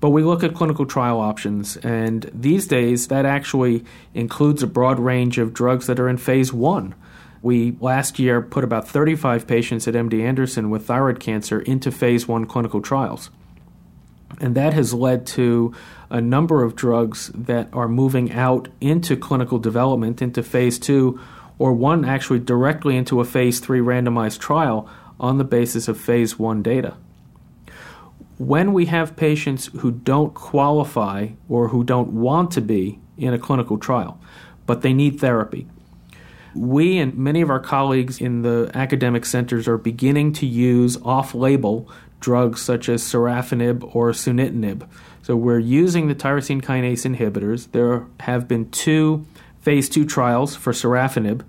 But 0.00 0.10
we 0.10 0.22
look 0.22 0.42
at 0.42 0.54
clinical 0.54 0.84
trial 0.84 1.20
options, 1.20 1.76
and 1.78 2.28
these 2.34 2.66
days 2.66 3.08
that 3.08 3.24
actually 3.24 3.84
includes 4.14 4.62
a 4.62 4.66
broad 4.66 4.98
range 4.98 5.38
of 5.38 5.54
drugs 5.54 5.86
that 5.86 6.00
are 6.00 6.08
in 6.08 6.16
phase 6.16 6.52
one. 6.52 6.94
We 7.42 7.76
last 7.80 8.20
year 8.20 8.40
put 8.40 8.62
about 8.62 8.88
35 8.88 9.48
patients 9.48 9.88
at 9.88 9.94
MD 9.94 10.22
Anderson 10.22 10.70
with 10.70 10.86
thyroid 10.86 11.18
cancer 11.18 11.60
into 11.60 11.90
phase 11.90 12.28
one 12.28 12.46
clinical 12.46 12.80
trials. 12.80 13.30
And 14.40 14.54
that 14.54 14.72
has 14.74 14.94
led 14.94 15.26
to 15.28 15.74
a 16.08 16.20
number 16.20 16.62
of 16.62 16.76
drugs 16.76 17.30
that 17.34 17.68
are 17.72 17.88
moving 17.88 18.32
out 18.32 18.68
into 18.80 19.16
clinical 19.16 19.58
development, 19.58 20.22
into 20.22 20.42
phase 20.42 20.78
two, 20.78 21.20
or 21.58 21.72
one 21.72 22.04
actually 22.04 22.38
directly 22.38 22.96
into 22.96 23.20
a 23.20 23.24
phase 23.24 23.60
three 23.60 23.80
randomized 23.80 24.38
trial 24.38 24.88
on 25.18 25.38
the 25.38 25.44
basis 25.44 25.88
of 25.88 26.00
phase 26.00 26.38
one 26.38 26.62
data. 26.62 26.96
When 28.38 28.72
we 28.72 28.86
have 28.86 29.16
patients 29.16 29.66
who 29.78 29.90
don't 29.90 30.34
qualify 30.34 31.28
or 31.48 31.68
who 31.68 31.84
don't 31.84 32.12
want 32.12 32.50
to 32.52 32.60
be 32.60 32.98
in 33.16 33.34
a 33.34 33.38
clinical 33.38 33.78
trial, 33.78 34.18
but 34.66 34.82
they 34.82 34.92
need 34.92 35.20
therapy, 35.20 35.66
we 36.54 36.98
and 36.98 37.16
many 37.16 37.40
of 37.40 37.50
our 37.50 37.60
colleagues 37.60 38.20
in 38.20 38.42
the 38.42 38.70
academic 38.74 39.24
centers 39.24 39.66
are 39.68 39.78
beginning 39.78 40.32
to 40.34 40.46
use 40.46 40.96
off 41.02 41.34
label 41.34 41.88
drugs 42.20 42.62
such 42.62 42.88
as 42.88 43.02
sorafenib 43.02 43.94
or 43.94 44.12
sunitinib. 44.12 44.88
So 45.22 45.36
we're 45.36 45.58
using 45.58 46.08
the 46.08 46.14
tyrosine 46.14 46.62
kinase 46.62 47.04
inhibitors. 47.06 47.70
There 47.72 48.06
have 48.20 48.48
been 48.48 48.70
two 48.70 49.26
phase 49.60 49.88
two 49.88 50.04
trials 50.04 50.56
for 50.56 50.72
sorafenib, 50.72 51.44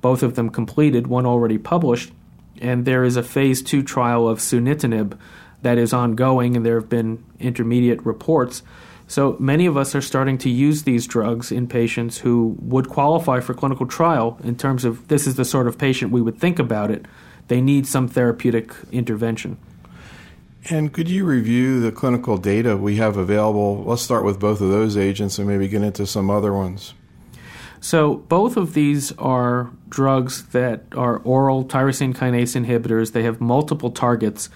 both 0.00 0.22
of 0.22 0.36
them 0.36 0.50
completed, 0.50 1.06
one 1.06 1.26
already 1.26 1.58
published, 1.58 2.12
and 2.60 2.84
there 2.84 3.04
is 3.04 3.16
a 3.16 3.22
phase 3.22 3.62
two 3.62 3.82
trial 3.82 4.28
of 4.28 4.38
sunitinib 4.38 5.18
that 5.62 5.78
is 5.78 5.92
ongoing, 5.92 6.56
and 6.56 6.64
there 6.64 6.78
have 6.78 6.88
been 6.88 7.24
intermediate 7.40 8.04
reports. 8.06 8.62
So 9.08 9.36
many 9.38 9.66
of 9.66 9.76
us 9.76 9.94
are 9.94 10.00
starting 10.00 10.36
to 10.38 10.50
use 10.50 10.82
these 10.82 11.06
drugs 11.06 11.52
in 11.52 11.68
patients 11.68 12.18
who 12.18 12.56
would 12.60 12.88
qualify 12.88 13.40
for 13.40 13.54
clinical 13.54 13.86
trial 13.86 14.38
in 14.42 14.56
terms 14.56 14.84
of 14.84 15.06
this 15.08 15.26
is 15.26 15.36
the 15.36 15.44
sort 15.44 15.68
of 15.68 15.78
patient 15.78 16.10
we 16.10 16.20
would 16.20 16.38
think 16.38 16.58
about 16.58 16.90
it. 16.90 17.06
They 17.48 17.60
need 17.60 17.86
some 17.86 18.08
therapeutic 18.08 18.74
intervention. 18.90 19.58
And 20.68 20.92
could 20.92 21.08
you 21.08 21.24
review 21.24 21.80
the 21.80 21.92
clinical 21.92 22.36
data 22.36 22.76
we 22.76 22.96
have 22.96 23.16
available? 23.16 23.84
Let's 23.84 24.02
start 24.02 24.24
with 24.24 24.40
both 24.40 24.60
of 24.60 24.70
those 24.70 24.96
agents 24.96 25.38
and 25.38 25.46
maybe 25.46 25.68
get 25.68 25.82
into 25.82 26.06
some 26.06 26.28
other 26.28 26.52
ones. 26.52 26.92
So, 27.78 28.16
both 28.16 28.56
of 28.56 28.74
these 28.74 29.12
are 29.12 29.70
drugs 29.88 30.46
that 30.48 30.82
are 30.96 31.18
oral 31.18 31.64
tyrosine 31.64 32.14
kinase 32.16 32.60
inhibitors. 32.60 33.12
They 33.12 33.22
have 33.22 33.40
multiple 33.40 33.92
targets 33.92 34.48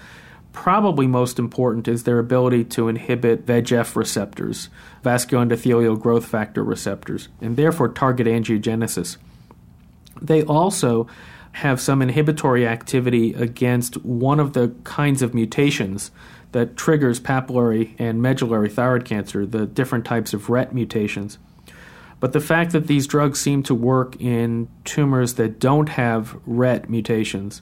probably 0.53 1.07
most 1.07 1.39
important 1.39 1.87
is 1.87 2.03
their 2.03 2.19
ability 2.19 2.63
to 2.65 2.87
inhibit 2.87 3.45
VEGF 3.45 3.95
receptors, 3.95 4.69
vascular 5.03 5.45
endothelial 5.45 5.99
growth 5.99 6.25
factor 6.25 6.63
receptors, 6.63 7.29
and 7.41 7.55
therefore 7.55 7.89
target 7.89 8.27
angiogenesis. 8.27 9.17
They 10.21 10.43
also 10.43 11.07
have 11.53 11.81
some 11.81 12.01
inhibitory 12.01 12.67
activity 12.67 13.33
against 13.33 13.95
one 14.05 14.39
of 14.39 14.53
the 14.53 14.73
kinds 14.83 15.21
of 15.21 15.33
mutations 15.33 16.11
that 16.51 16.77
triggers 16.77 17.19
papillary 17.19 17.93
and 17.97 18.21
medullary 18.21 18.69
thyroid 18.69 19.05
cancer, 19.05 19.45
the 19.45 19.65
different 19.65 20.05
types 20.05 20.33
of 20.33 20.49
RET 20.49 20.73
mutations. 20.73 21.37
But 22.19 22.33
the 22.33 22.39
fact 22.39 22.71
that 22.71 22.87
these 22.87 23.07
drugs 23.07 23.39
seem 23.39 23.63
to 23.63 23.73
work 23.73 24.19
in 24.21 24.67
tumors 24.83 25.35
that 25.35 25.59
don't 25.59 25.89
have 25.89 26.37
RET 26.45 26.89
mutations 26.89 27.61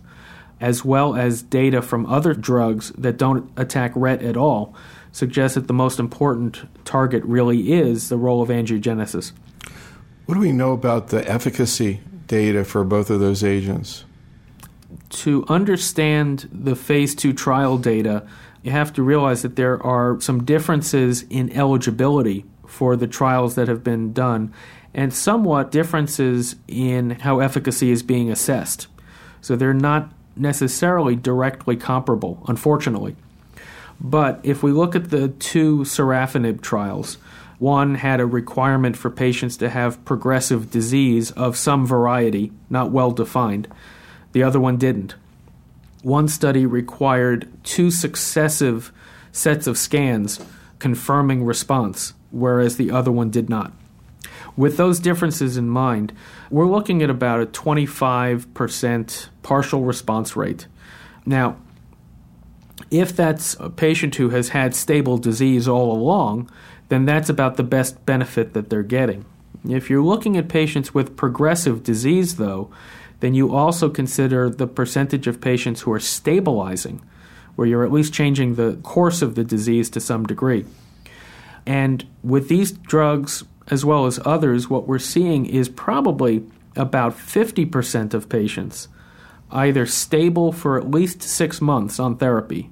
as 0.62 0.84
well 0.84 1.16
as 1.16 1.42
data 1.42 1.82
from 1.82 2.06
other 2.06 2.34
drugs 2.34 2.92
that 2.98 3.18
don't 3.18 3.50
attack 3.58 3.92
RET 3.96 4.22
at 4.22 4.38
all, 4.38 4.76
suggests 5.12 5.56
that 5.56 5.68
the 5.68 5.74
most 5.74 6.00
important 6.00 6.62
target 6.86 7.24
really 7.26 7.72
is 7.72 8.10
the 8.10 8.18
role 8.18 8.42
of 8.42 8.50
angiogenesis. 8.50 9.32
What 10.26 10.36
do 10.36 10.42
we 10.42 10.52
know 10.52 10.74
about 10.74 11.08
the 11.08 11.28
efficacy 11.30 12.02
data 12.28 12.64
for 12.64 12.84
both 12.84 13.10
of 13.10 13.20
those 13.20 13.44
agents? 13.44 14.06
To 15.10 15.44
understand 15.48 16.48
the 16.52 16.76
phase 16.76 17.16
two 17.16 17.34
trial 17.34 17.78
data, 17.78 18.28
you 18.62 18.72
have 18.72 18.94
to 18.94 19.04
realize 19.04 19.42
that 19.42 19.56
there 19.56 19.82
are 19.82 20.20
some 20.22 20.44
differences 20.44 21.24
in 21.30 21.52
eligibility 21.52 22.46
for 22.68 22.96
the 22.96 23.08
trials 23.08 23.56
that 23.56 23.68
have 23.68 23.84
been 23.84 24.14
done 24.14 24.54
and 24.94 25.14
somewhat 25.14 25.72
differences 25.72 26.56
in 26.68 27.12
how 27.12 27.40
efficacy 27.40 27.92
is 27.92 28.04
being 28.04 28.32
assessed. 28.32 28.88
So 29.42 29.56
they're 29.56 29.74
not 29.74 30.12
necessarily 30.36 31.16
directly 31.16 31.76
comparable, 31.76 32.44
unfortunately. 32.48 33.16
But 34.00 34.40
if 34.44 34.64
we 34.64 34.72
look 34.72 34.96
at 34.96 35.10
the 35.10 35.30
two 35.30 35.80
sorafenib 35.80 36.62
trials, 36.62 37.18
one 37.58 37.96
had 37.96 38.22
a 38.22 38.26
requirement 38.26 38.96
for 38.96 39.10
patients 39.10 39.58
to 39.58 39.70
have 39.70 40.04
progressive 40.06 40.72
disease 40.72 41.32
of 41.32 41.58
some 41.58 41.86
variety, 41.86 42.52
not 42.70 42.92
well 42.92 43.12
defined. 43.12 43.68
The 44.32 44.44
other 44.44 44.60
one 44.60 44.78
didn't. 44.78 45.16
One 46.02 46.30
study 46.30 46.66
required 46.66 47.50
two 47.64 47.92
successive 47.92 48.94
sets 49.34 49.68
of 49.68 49.78
scans 49.78 50.40
confirming 50.80 51.44
response, 51.44 52.14
whereas 52.32 52.78
the 52.78 52.92
other 52.92 53.12
one 53.12 53.30
did 53.30 53.50
not. 53.50 53.74
With 54.60 54.76
those 54.76 55.00
differences 55.00 55.56
in 55.56 55.70
mind, 55.70 56.12
we're 56.52 56.68
looking 56.68 57.02
at 57.02 57.10
about 57.10 57.42
a 57.42 57.46
25% 57.46 59.30
partial 59.42 59.84
response 59.84 60.36
rate. 60.36 60.68
Now, 61.26 61.56
if 62.92 63.16
that's 63.16 63.56
a 63.62 63.70
patient 63.70 64.16
who 64.16 64.32
has 64.32 64.50
had 64.50 64.76
stable 64.76 65.18
disease 65.18 65.66
all 65.66 65.94
along, 65.94 66.52
then 66.90 67.06
that's 67.06 67.30
about 67.30 67.56
the 67.56 67.64
best 67.64 68.06
benefit 68.06 68.52
that 68.52 68.70
they're 68.70 68.84
getting. 68.84 69.24
If 69.66 69.90
you're 69.90 70.04
looking 70.04 70.36
at 70.36 70.50
patients 70.50 70.94
with 70.94 71.16
progressive 71.16 71.82
disease, 71.82 72.36
though, 72.36 72.70
then 73.22 73.34
you 73.34 73.56
also 73.56 73.90
consider 73.90 74.50
the 74.50 74.68
percentage 74.68 75.26
of 75.26 75.40
patients 75.40 75.80
who 75.84 75.94
are 75.94 76.02
stabilizing, 76.02 77.02
where 77.56 77.66
you're 77.66 77.86
at 77.86 77.94
least 77.94 78.14
changing 78.14 78.56
the 78.56 78.78
course 78.84 79.22
of 79.22 79.36
the 79.36 79.46
disease 79.46 79.90
to 79.92 80.02
some 80.02 80.26
degree. 80.26 80.66
And 81.66 82.06
with 82.24 82.50
these 82.50 82.74
drugs, 82.74 83.46
as 83.70 83.86
well 83.86 84.06
as 84.06 84.20
others, 84.26 84.70
what 84.70 84.88
we're 84.88 85.00
seeing 85.00 85.46
is 85.46 85.70
probably 85.70 86.44
about 86.76 87.14
50% 87.18 88.14
of 88.14 88.30
patients 88.30 88.88
either 89.52 89.86
stable 89.86 90.52
for 90.52 90.78
at 90.78 90.92
least 90.92 91.24
six 91.24 91.60
months 91.60 92.00
on 92.00 92.16
therapy 92.18 92.70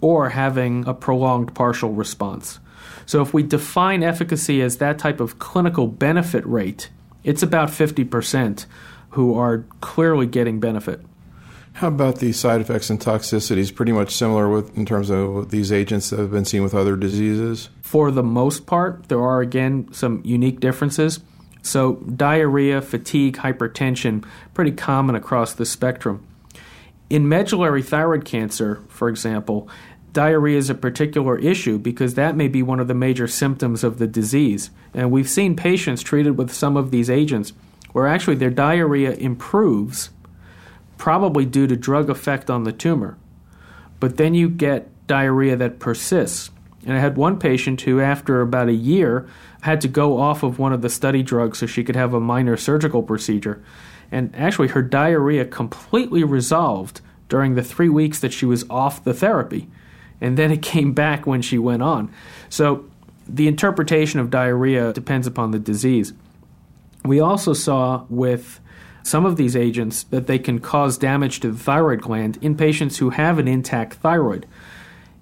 or 0.00 0.30
having 0.30 0.86
a 0.86 0.92
prolonged 0.92 1.54
partial 1.54 1.92
response. 1.92 2.60
So, 3.06 3.22
if 3.22 3.32
we 3.32 3.42
define 3.42 4.02
efficacy 4.02 4.60
as 4.60 4.76
that 4.76 4.98
type 4.98 5.20
of 5.20 5.38
clinical 5.38 5.86
benefit 5.86 6.46
rate, 6.46 6.90
it's 7.24 7.42
about 7.42 7.68
50% 7.68 8.66
who 9.10 9.38
are 9.38 9.64
clearly 9.80 10.26
getting 10.26 10.60
benefit. 10.60 11.00
How 11.74 11.88
about 11.88 12.18
the 12.18 12.32
side 12.32 12.60
effects 12.60 12.90
and 12.90 13.00
toxicities? 13.00 13.74
Pretty 13.74 13.92
much 13.92 14.14
similar 14.14 14.48
with 14.48 14.76
in 14.76 14.86
terms 14.86 15.10
of 15.10 15.50
these 15.50 15.72
agents 15.72 16.10
that 16.10 16.18
have 16.18 16.30
been 16.30 16.44
seen 16.44 16.62
with 16.62 16.74
other 16.74 16.96
diseases. 16.96 17.70
For 17.80 18.10
the 18.10 18.22
most 18.22 18.66
part, 18.66 19.08
there 19.08 19.20
are 19.20 19.40
again 19.40 19.88
some 19.92 20.20
unique 20.24 20.60
differences. 20.60 21.20
So 21.62 21.94
diarrhea, 21.94 22.82
fatigue, 22.82 23.36
hypertension, 23.38 24.24
pretty 24.54 24.72
common 24.72 25.14
across 25.14 25.54
the 25.54 25.64
spectrum. 25.64 26.26
In 27.08 27.28
medullary 27.28 27.82
thyroid 27.82 28.24
cancer, 28.24 28.82
for 28.88 29.08
example, 29.08 29.68
diarrhea 30.12 30.58
is 30.58 30.70
a 30.70 30.74
particular 30.74 31.38
issue 31.38 31.78
because 31.78 32.14
that 32.14 32.36
may 32.36 32.48
be 32.48 32.62
one 32.62 32.80
of 32.80 32.88
the 32.88 32.94
major 32.94 33.26
symptoms 33.26 33.82
of 33.82 33.98
the 33.98 34.06
disease. 34.06 34.70
And 34.92 35.10
we've 35.10 35.28
seen 35.28 35.56
patients 35.56 36.02
treated 36.02 36.36
with 36.36 36.52
some 36.52 36.76
of 36.76 36.90
these 36.90 37.08
agents 37.08 37.52
where 37.92 38.06
actually 38.06 38.36
their 38.36 38.50
diarrhea 38.50 39.12
improves 39.12 40.10
probably 41.02 41.44
due 41.44 41.66
to 41.66 41.74
drug 41.74 42.08
effect 42.08 42.48
on 42.48 42.62
the 42.62 42.70
tumor. 42.70 43.18
But 43.98 44.18
then 44.18 44.34
you 44.34 44.48
get 44.48 44.88
diarrhea 45.08 45.56
that 45.56 45.80
persists. 45.80 46.52
And 46.86 46.96
I 46.96 47.00
had 47.00 47.16
one 47.16 47.40
patient 47.40 47.80
who, 47.80 48.00
after 48.00 48.40
about 48.40 48.68
a 48.68 48.72
year, 48.72 49.28
had 49.62 49.80
to 49.80 49.88
go 49.88 50.20
off 50.20 50.44
of 50.44 50.60
one 50.60 50.72
of 50.72 50.80
the 50.80 50.88
study 50.88 51.24
drugs 51.24 51.58
so 51.58 51.66
she 51.66 51.82
could 51.82 51.96
have 51.96 52.14
a 52.14 52.20
minor 52.20 52.56
surgical 52.56 53.02
procedure. 53.02 53.60
And 54.12 54.32
actually, 54.36 54.68
her 54.68 54.80
diarrhea 54.80 55.44
completely 55.44 56.22
resolved 56.22 57.00
during 57.28 57.56
the 57.56 57.64
three 57.64 57.88
weeks 57.88 58.20
that 58.20 58.32
she 58.32 58.46
was 58.46 58.64
off 58.70 59.02
the 59.02 59.12
therapy. 59.12 59.68
And 60.20 60.36
then 60.36 60.52
it 60.52 60.62
came 60.62 60.92
back 60.92 61.26
when 61.26 61.42
she 61.42 61.58
went 61.58 61.82
on. 61.82 62.14
So 62.48 62.88
the 63.26 63.48
interpretation 63.48 64.20
of 64.20 64.30
diarrhea 64.30 64.92
depends 64.92 65.26
upon 65.26 65.50
the 65.50 65.58
disease. 65.58 66.12
We 67.04 67.18
also 67.18 67.54
saw 67.54 68.04
with 68.08 68.60
some 69.02 69.26
of 69.26 69.36
these 69.36 69.56
agents 69.56 70.04
that 70.04 70.26
they 70.26 70.38
can 70.38 70.58
cause 70.58 70.98
damage 70.98 71.40
to 71.40 71.50
the 71.50 71.58
thyroid 71.58 72.02
gland 72.02 72.38
in 72.40 72.56
patients 72.56 72.98
who 72.98 73.10
have 73.10 73.38
an 73.38 73.48
intact 73.48 73.94
thyroid. 73.94 74.46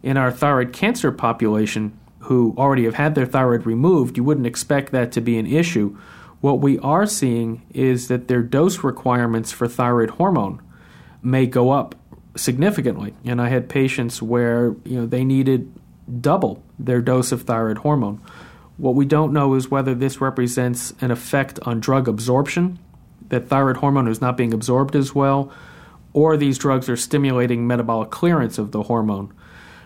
In 0.03 0.17
our 0.17 0.31
thyroid 0.31 0.73
cancer 0.73 1.13
population, 1.13 1.99
who 2.21 2.55
already 2.57 2.85
have 2.85 2.95
had 2.95 3.15
their 3.15 3.27
thyroid 3.27 3.67
removed, 3.67 4.17
you 4.17 4.25
wouldn't 4.25 4.47
expect 4.47 4.93
that 4.93 5.13
to 5.13 5.21
be 5.21 5.39
an 5.39 5.47
issue. 5.47 5.97
What 6.41 6.61
we 6.61 6.79
are 6.79 7.07
seeing 7.07 7.63
is 7.75 8.09
that 8.09 8.29
their 8.29 8.43
dose 8.43 8.85
requirements 8.85 9.53
for 9.53 9.67
thyroid 9.67 10.11
hormone 10.11 10.61
may 11.23 11.47
go 11.47 11.71
up 11.71 11.95
significantly. 12.37 13.15
And 13.25 13.41
I 13.41 13.49
had 13.49 13.69
patients 13.69 14.23
where 14.23 14.75
you 14.85 15.01
know 15.01 15.07
they 15.07 15.25
needed 15.25 15.73
double 16.21 16.63
their 16.79 17.01
dose 17.01 17.33
of 17.33 17.43
thyroid 17.43 17.79
hormone. 17.79 18.21
What 18.77 18.95
we 18.95 19.05
don't 19.05 19.33
know 19.33 19.55
is 19.55 19.71
whether 19.71 19.95
this 19.95 20.21
represents 20.21 20.95
an 21.01 21.11
effect 21.11 21.59
on 21.63 21.81
drug 21.81 22.09
absorption, 22.09 22.79
that 23.31 23.49
thyroid 23.49 23.79
hormone 23.79 24.07
is 24.07 24.21
not 24.21 24.37
being 24.37 24.53
absorbed 24.53 24.95
as 24.95 25.15
well, 25.15 25.53
or 26.13 26.37
these 26.37 26.59
drugs 26.59 26.89
are 26.89 26.97
stimulating 26.97 27.67
metabolic 27.67 28.11
clearance 28.11 28.59
of 28.59 28.73
the 28.73 28.85
hormone. 28.85 29.33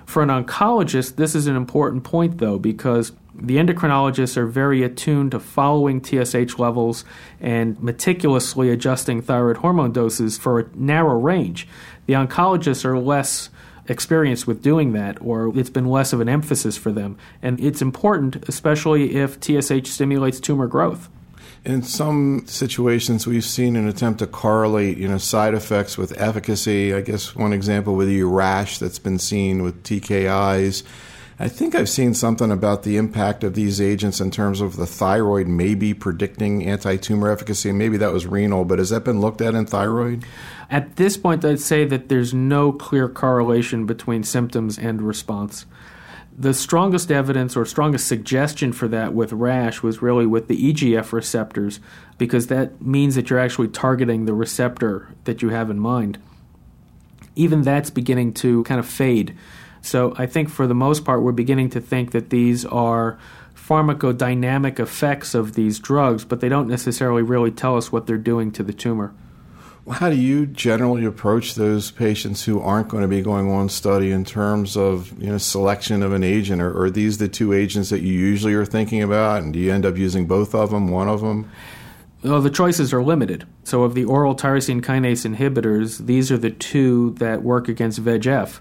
For 0.06 0.22
an 0.22 0.28
oncologist, 0.28 1.16
this 1.16 1.34
is 1.34 1.46
an 1.46 1.56
important 1.56 2.04
point, 2.04 2.38
though, 2.38 2.58
because 2.58 3.12
the 3.34 3.56
endocrinologists 3.56 4.36
are 4.36 4.46
very 4.46 4.82
attuned 4.82 5.32
to 5.32 5.40
following 5.40 6.02
TSH 6.02 6.58
levels 6.58 7.04
and 7.40 7.80
meticulously 7.82 8.70
adjusting 8.70 9.22
thyroid 9.22 9.58
hormone 9.58 9.92
doses 9.92 10.38
for 10.38 10.60
a 10.60 10.66
narrow 10.74 11.18
range. 11.18 11.66
The 12.06 12.12
oncologists 12.14 12.84
are 12.84 12.98
less 12.98 13.50
experienced 13.88 14.46
with 14.46 14.62
doing 14.62 14.92
that, 14.92 15.20
or 15.20 15.56
it's 15.58 15.70
been 15.70 15.86
less 15.86 16.12
of 16.12 16.20
an 16.20 16.28
emphasis 16.28 16.76
for 16.76 16.92
them. 16.92 17.16
And 17.42 17.58
it's 17.60 17.82
important, 17.82 18.48
especially 18.48 19.16
if 19.16 19.40
TSH 19.40 19.88
stimulates 19.88 20.40
tumor 20.40 20.66
growth. 20.66 21.08
In 21.64 21.82
some 21.82 22.46
situations, 22.46 23.26
we've 23.26 23.44
seen 23.44 23.74
an 23.76 23.88
attempt 23.88 24.18
to 24.18 24.26
correlate, 24.26 24.98
you 24.98 25.08
know, 25.08 25.16
side 25.16 25.54
effects 25.54 25.96
with 25.96 26.12
efficacy. 26.20 26.92
I 26.92 27.00
guess 27.00 27.34
one 27.34 27.54
example 27.54 27.94
would 27.96 28.08
be 28.08 28.22
rash 28.22 28.78
that's 28.78 28.98
been 28.98 29.18
seen 29.18 29.62
with 29.62 29.82
TKIs. 29.82 30.82
I 31.38 31.48
think 31.48 31.74
I've 31.74 31.88
seen 31.88 32.12
something 32.12 32.52
about 32.52 32.82
the 32.82 32.98
impact 32.98 33.42
of 33.42 33.54
these 33.54 33.80
agents 33.80 34.20
in 34.20 34.30
terms 34.30 34.60
of 34.60 34.76
the 34.76 34.86
thyroid 34.86 35.48
maybe 35.48 35.94
predicting 35.94 36.64
anti-tumor 36.64 37.30
efficacy. 37.30 37.72
Maybe 37.72 37.96
that 37.96 38.12
was 38.12 38.26
renal, 38.26 38.66
but 38.66 38.78
has 38.78 38.90
that 38.90 39.04
been 39.04 39.22
looked 39.22 39.40
at 39.40 39.54
in 39.54 39.64
thyroid? 39.64 40.24
At 40.70 40.96
this 40.96 41.16
point, 41.16 41.44
I'd 41.44 41.60
say 41.60 41.86
that 41.86 42.08
there's 42.08 42.34
no 42.34 42.72
clear 42.72 43.08
correlation 43.08 43.86
between 43.86 44.22
symptoms 44.22 44.78
and 44.78 45.00
response. 45.00 45.66
The 46.36 46.52
strongest 46.52 47.12
evidence 47.12 47.56
or 47.56 47.64
strongest 47.64 48.08
suggestion 48.08 48.72
for 48.72 48.88
that 48.88 49.14
with 49.14 49.32
rash 49.32 49.82
was 49.84 50.02
really 50.02 50.26
with 50.26 50.48
the 50.48 50.72
EGF 50.72 51.12
receptors, 51.12 51.78
because 52.18 52.48
that 52.48 52.82
means 52.82 53.14
that 53.14 53.30
you're 53.30 53.38
actually 53.38 53.68
targeting 53.68 54.24
the 54.24 54.34
receptor 54.34 55.14
that 55.24 55.42
you 55.42 55.50
have 55.50 55.70
in 55.70 55.78
mind. 55.78 56.18
Even 57.36 57.62
that's 57.62 57.90
beginning 57.90 58.32
to 58.34 58.64
kind 58.64 58.80
of 58.80 58.86
fade. 58.86 59.36
So 59.80 60.12
I 60.16 60.26
think 60.26 60.48
for 60.48 60.66
the 60.66 60.74
most 60.74 61.04
part, 61.04 61.22
we're 61.22 61.32
beginning 61.32 61.70
to 61.70 61.80
think 61.80 62.10
that 62.10 62.30
these 62.30 62.64
are 62.64 63.16
pharmacodynamic 63.54 64.80
effects 64.80 65.34
of 65.34 65.54
these 65.54 65.78
drugs, 65.78 66.24
but 66.24 66.40
they 66.40 66.48
don't 66.48 66.68
necessarily 66.68 67.22
really 67.22 67.50
tell 67.50 67.76
us 67.76 67.92
what 67.92 68.06
they're 68.06 68.18
doing 68.18 68.50
to 68.52 68.62
the 68.62 68.72
tumor. 68.72 69.14
How 69.90 70.08
do 70.08 70.16
you 70.16 70.46
generally 70.46 71.04
approach 71.04 71.56
those 71.56 71.90
patients 71.90 72.44
who 72.44 72.58
aren't 72.58 72.88
going 72.88 73.02
to 73.02 73.08
be 73.08 73.20
going 73.20 73.50
on 73.50 73.68
study 73.68 74.10
in 74.12 74.24
terms 74.24 74.76
of 74.76 75.12
you 75.22 75.28
know 75.28 75.38
selection 75.38 76.02
of 76.02 76.12
an 76.12 76.24
agent? 76.24 76.62
Or 76.62 76.84
are 76.84 76.90
these 76.90 77.18
the 77.18 77.28
two 77.28 77.52
agents 77.52 77.90
that 77.90 78.00
you 78.00 78.12
usually 78.12 78.54
are 78.54 78.64
thinking 78.64 79.02
about, 79.02 79.42
and 79.42 79.52
do 79.52 79.58
you 79.58 79.72
end 79.72 79.84
up 79.84 79.98
using 79.98 80.26
both 80.26 80.54
of 80.54 80.70
them, 80.70 80.88
one 80.88 81.08
of 81.08 81.20
them? 81.20 81.50
Well, 82.22 82.40
the 82.40 82.48
choices 82.48 82.94
are 82.94 83.02
limited. 83.02 83.46
So, 83.64 83.82
of 83.82 83.94
the 83.94 84.04
oral 84.04 84.34
tyrosine 84.34 84.80
kinase 84.80 85.30
inhibitors, 85.30 86.06
these 86.06 86.32
are 86.32 86.38
the 86.38 86.50
two 86.50 87.10
that 87.18 87.42
work 87.42 87.68
against 87.68 88.02
VEGF. 88.02 88.60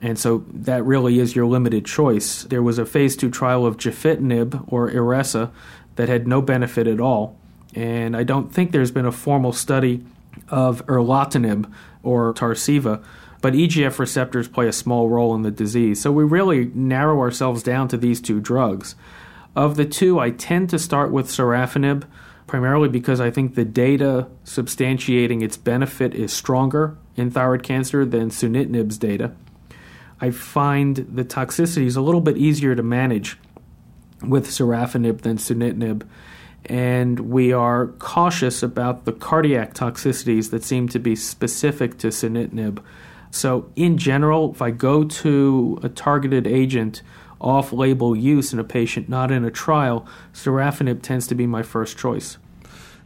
And 0.00 0.18
so 0.18 0.44
that 0.52 0.84
really 0.84 1.20
is 1.20 1.36
your 1.36 1.46
limited 1.46 1.84
choice. 1.84 2.42
There 2.42 2.62
was 2.62 2.78
a 2.78 2.84
phase 2.84 3.16
two 3.16 3.30
trial 3.30 3.64
of 3.64 3.76
gefitinib 3.76 4.64
or 4.66 4.90
Iressa 4.90 5.52
that 5.94 6.08
had 6.08 6.26
no 6.26 6.42
benefit 6.42 6.88
at 6.88 7.00
all. 7.00 7.38
And 7.74 8.16
I 8.16 8.24
don't 8.24 8.52
think 8.52 8.72
there's 8.72 8.90
been 8.90 9.06
a 9.06 9.12
formal 9.12 9.52
study 9.52 10.04
of 10.48 10.84
erlotinib 10.86 11.70
or 12.02 12.32
Tarceva, 12.34 13.02
but 13.40 13.54
EGF 13.54 13.98
receptors 13.98 14.48
play 14.48 14.68
a 14.68 14.72
small 14.72 15.08
role 15.08 15.34
in 15.34 15.42
the 15.42 15.50
disease. 15.50 16.00
So 16.00 16.12
we 16.12 16.24
really 16.24 16.70
narrow 16.74 17.18
ourselves 17.20 17.62
down 17.62 17.88
to 17.88 17.96
these 17.96 18.20
two 18.20 18.40
drugs. 18.40 18.94
Of 19.54 19.76
the 19.76 19.84
two, 19.84 20.18
I 20.18 20.30
tend 20.30 20.70
to 20.70 20.78
start 20.78 21.12
with 21.12 21.26
sorafenib, 21.26 22.04
primarily 22.46 22.88
because 22.88 23.20
I 23.20 23.30
think 23.30 23.54
the 23.54 23.64
data 23.64 24.28
substantiating 24.44 25.42
its 25.42 25.56
benefit 25.56 26.14
is 26.14 26.32
stronger 26.32 26.96
in 27.16 27.30
thyroid 27.30 27.62
cancer 27.62 28.04
than 28.04 28.30
sunitinib's 28.30 28.98
data. 28.98 29.32
I 30.20 30.30
find 30.30 30.96
the 30.96 31.24
toxicity 31.24 31.86
is 31.86 31.96
a 31.96 32.00
little 32.00 32.20
bit 32.20 32.36
easier 32.36 32.74
to 32.74 32.82
manage 32.82 33.38
with 34.22 34.46
sorafenib 34.46 35.22
than 35.22 35.36
sunitinib 35.36 36.06
and 36.66 37.18
we 37.20 37.52
are 37.52 37.88
cautious 37.98 38.62
about 38.62 39.04
the 39.04 39.12
cardiac 39.12 39.74
toxicities 39.74 40.50
that 40.50 40.62
seem 40.62 40.88
to 40.88 40.98
be 40.98 41.16
specific 41.16 41.98
to 41.98 42.08
sunitinib. 42.08 42.82
So, 43.30 43.70
in 43.76 43.98
general, 43.98 44.52
if 44.52 44.62
I 44.62 44.70
go 44.70 45.04
to 45.04 45.80
a 45.82 45.88
targeted 45.88 46.46
agent 46.46 47.02
off 47.40 47.72
label 47.72 48.14
use 48.14 48.52
in 48.52 48.58
a 48.58 48.64
patient, 48.64 49.08
not 49.08 49.32
in 49.32 49.44
a 49.44 49.50
trial, 49.50 50.06
sorafenib 50.32 51.02
tends 51.02 51.26
to 51.28 51.34
be 51.34 51.46
my 51.46 51.62
first 51.62 51.98
choice. 51.98 52.38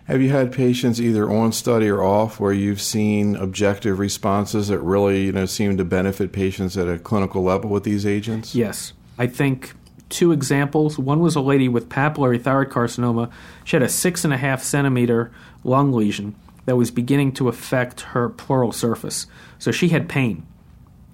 Have 0.07 0.23
you 0.23 0.31
had 0.31 0.53
patients 0.53 1.01
either 1.01 1.29
on 1.29 1.51
study 1.51 1.88
or 1.88 2.03
off 2.03 2.38
where 2.38 2.53
you've 2.53 2.81
seen 2.81 3.35
objective 3.35 3.99
responses 3.99 4.69
that 4.69 4.79
really 4.79 5.25
you 5.25 5.33
know, 5.33 5.47
seem 5.47 5.77
to 5.79 5.85
benefit 5.85 6.33
patients 6.33 6.77
at 6.77 6.87
a 6.87 6.99
clinical 6.99 7.42
level 7.42 7.71
with 7.71 7.83
these 7.83 8.07
agents? 8.07 8.55
Yes. 8.55 8.92
I 9.19 9.27
think 9.27 9.75
two 10.09 10.33
examples. 10.33 10.99
One 10.99 11.21
was 11.21 11.37
a 11.37 11.40
lady 11.40 11.69
with 11.69 11.88
papillary 11.88 12.40
thyroid 12.40 12.71
carcinoma. 12.71 13.31
She 13.64 13.77
had 13.77 13.83
a 13.83 13.88
six 13.88 14.25
and 14.25 14.33
a 14.33 14.37
half 14.37 14.62
centimeter 14.62 15.33
lung 15.64 15.92
lesion 15.92 16.35
that 16.64 16.77
was 16.77 16.90
beginning 16.90 17.33
to 17.33 17.49
affect 17.49 18.03
her 18.03 18.29
pleural 18.29 18.73
surface. 18.73 19.27
So 19.59 19.71
she 19.71 19.88
had 19.88 20.09
pain. 20.09 20.47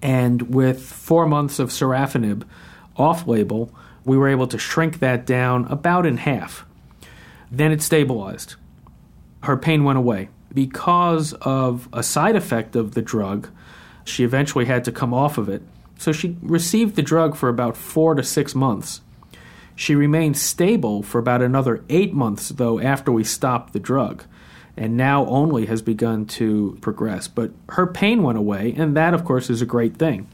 And 0.01 0.53
with 0.53 0.83
four 0.83 1.25
months 1.25 1.59
of 1.59 1.69
sorafenib 1.69 2.43
off 2.97 3.27
label, 3.27 3.73
we 4.03 4.17
were 4.17 4.27
able 4.27 4.47
to 4.47 4.57
shrink 4.57 4.99
that 4.99 5.25
down 5.25 5.65
about 5.65 6.05
in 6.05 6.17
half. 6.17 6.65
Then 7.51 7.71
it 7.71 7.81
stabilized. 7.81 8.55
Her 9.43 9.57
pain 9.57 9.83
went 9.83 9.97
away. 9.97 10.29
Because 10.53 11.33
of 11.41 11.87
a 11.93 12.03
side 12.03 12.35
effect 12.35 12.75
of 12.75 12.93
the 12.93 13.01
drug, 13.01 13.49
she 14.03 14.23
eventually 14.23 14.65
had 14.65 14.83
to 14.83 14.91
come 14.91 15.13
off 15.13 15.37
of 15.37 15.49
it 15.49 15.61
so 16.03 16.11
she 16.11 16.37
received 16.41 16.95
the 16.95 17.01
drug 17.01 17.35
for 17.35 17.47
about 17.47 17.77
four 17.77 18.13
to 18.13 18.23
six 18.23 18.53
months. 18.53 18.99
She 19.73 19.95
remained 19.95 20.37
stable 20.37 21.01
for 21.01 21.17
about 21.17 21.41
another 21.41 21.83
eight 21.89 22.13
months, 22.13 22.49
though, 22.49 22.79
after 22.79 23.11
we 23.11 23.23
stopped 23.23 23.71
the 23.71 23.79
drug, 23.79 24.25
and 24.75 24.97
now 24.97 25.25
only 25.27 25.65
has 25.67 25.81
begun 25.81 26.25
to 26.25 26.77
progress. 26.81 27.27
But 27.29 27.51
her 27.69 27.87
pain 27.87 28.21
went 28.21 28.37
away, 28.37 28.73
and 28.77 28.97
that, 28.97 29.13
of 29.13 29.23
course, 29.23 29.49
is 29.49 29.61
a 29.61 29.65
great 29.65 29.97
thing. 29.97 30.27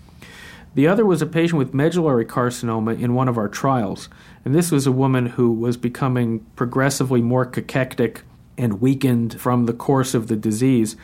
The 0.73 0.87
other 0.87 1.05
was 1.05 1.21
a 1.21 1.27
patient 1.27 1.59
with 1.59 1.73
medullary 1.73 2.25
carcinoma 2.25 2.99
in 2.99 3.13
one 3.13 3.27
of 3.27 3.37
our 3.37 3.47
trials, 3.47 4.09
and 4.43 4.55
this 4.55 4.71
was 4.71 4.87
a 4.87 4.91
woman 4.91 5.27
who 5.27 5.51
was 5.51 5.77
becoming 5.77 6.45
progressively 6.55 7.21
more 7.21 7.45
cachectic 7.45 8.23
and 8.57 8.81
weakened 8.81 9.39
from 9.39 9.67
the 9.67 9.73
course 9.73 10.13
of 10.15 10.27
the 10.27 10.35
disease. 10.35 10.95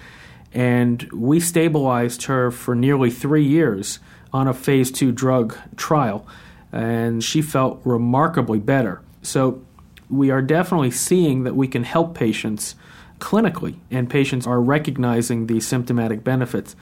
And 0.54 1.04
we 1.12 1.40
stabilized 1.40 2.24
her 2.24 2.50
for 2.50 2.76
nearly 2.76 3.12
three 3.12 3.46
years 3.46 4.00
on 4.36 4.50
a 4.50 4.54
phase 4.54 4.92
two 4.92 5.14
drug 5.14 5.58
trial, 5.78 6.28
and 6.74 7.24
she 7.24 7.42
felt 7.42 7.80
remarkably 7.86 8.60
better. 8.60 9.02
So 9.22 9.64
we 10.10 10.30
are 10.30 10.42
definitely 10.42 10.92
seeing 10.92 11.46
that 11.46 11.56
we 11.56 11.70
can 11.70 11.86
help 11.86 12.16
patients 12.16 12.76
clinically, 13.20 13.76
and 13.90 14.10
patients 14.10 14.46
are 14.46 14.60
recognizing 14.60 15.48
the 15.48 15.62
symptomatic 15.62 16.22
benefits. 16.22 16.76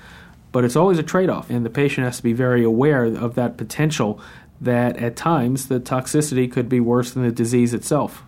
But 0.51 0.63
it's 0.63 0.75
always 0.75 0.97
a 0.97 1.03
trade 1.03 1.29
off, 1.29 1.51
and 1.51 1.63
the 1.63 1.69
patient 1.69 2.05
has 2.05 2.17
to 2.17 2.23
be 2.23 2.33
very 2.33 2.63
aware 2.63 3.03
of 3.03 3.35
that 3.35 3.55
potential 3.55 4.19
that 4.59 4.97
at 4.97 5.15
times 5.15 5.67
the 5.67 5.79
toxicity 5.79 6.51
could 6.51 6.67
be 6.67 6.79
worse 6.79 7.11
than 7.11 7.21
the 7.21 7.31
disease 7.31 7.71
itself. 7.71 8.23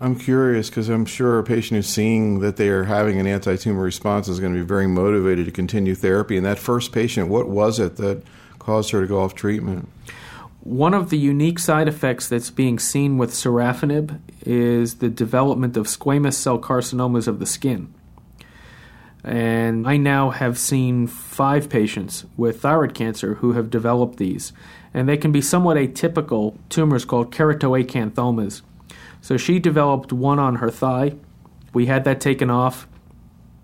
I'm 0.00 0.16
curious 0.16 0.68
because 0.68 0.88
I'm 0.88 1.06
sure 1.06 1.38
a 1.38 1.44
patient 1.44 1.76
who's 1.76 1.86
seeing 1.86 2.40
that 2.40 2.56
they 2.56 2.70
are 2.70 2.84
having 2.84 3.20
an 3.20 3.28
anti 3.28 3.54
tumor 3.54 3.82
response 3.82 4.26
is 4.26 4.40
going 4.40 4.52
to 4.52 4.58
be 4.58 4.66
very 4.66 4.88
motivated 4.88 5.46
to 5.46 5.52
continue 5.52 5.94
therapy. 5.94 6.36
And 6.36 6.44
that 6.44 6.58
first 6.58 6.90
patient, 6.90 7.28
what 7.28 7.48
was 7.48 7.78
it 7.78 7.96
that 7.98 8.24
caused 8.64 8.90
her 8.90 9.02
to 9.02 9.06
go 9.06 9.20
off 9.20 9.34
treatment. 9.34 9.88
One 10.60 10.94
of 10.94 11.10
the 11.10 11.18
unique 11.18 11.58
side 11.58 11.88
effects 11.88 12.26
that's 12.26 12.50
being 12.50 12.78
seen 12.78 13.18
with 13.18 13.32
sorafenib 13.32 14.18
is 14.46 14.96
the 14.96 15.10
development 15.10 15.76
of 15.76 15.86
squamous 15.86 16.34
cell 16.34 16.58
carcinomas 16.58 17.28
of 17.28 17.38
the 17.38 17.46
skin. 17.46 17.92
And 19.22 19.86
I 19.86 19.98
now 19.98 20.30
have 20.30 20.58
seen 20.58 21.06
five 21.06 21.68
patients 21.68 22.24
with 22.36 22.60
thyroid 22.60 22.94
cancer 22.94 23.34
who 23.36 23.52
have 23.52 23.70
developed 23.70 24.16
these. 24.16 24.52
And 24.94 25.08
they 25.08 25.16
can 25.16 25.32
be 25.32 25.42
somewhat 25.42 25.76
atypical 25.76 26.56
tumors 26.68 27.04
called 27.04 27.32
keratoacanthomas. 27.32 28.62
So 29.20 29.36
she 29.36 29.58
developed 29.58 30.12
one 30.12 30.38
on 30.38 30.56
her 30.56 30.70
thigh. 30.70 31.16
We 31.72 31.86
had 31.86 32.04
that 32.04 32.20
taken 32.20 32.50
off. 32.50 32.86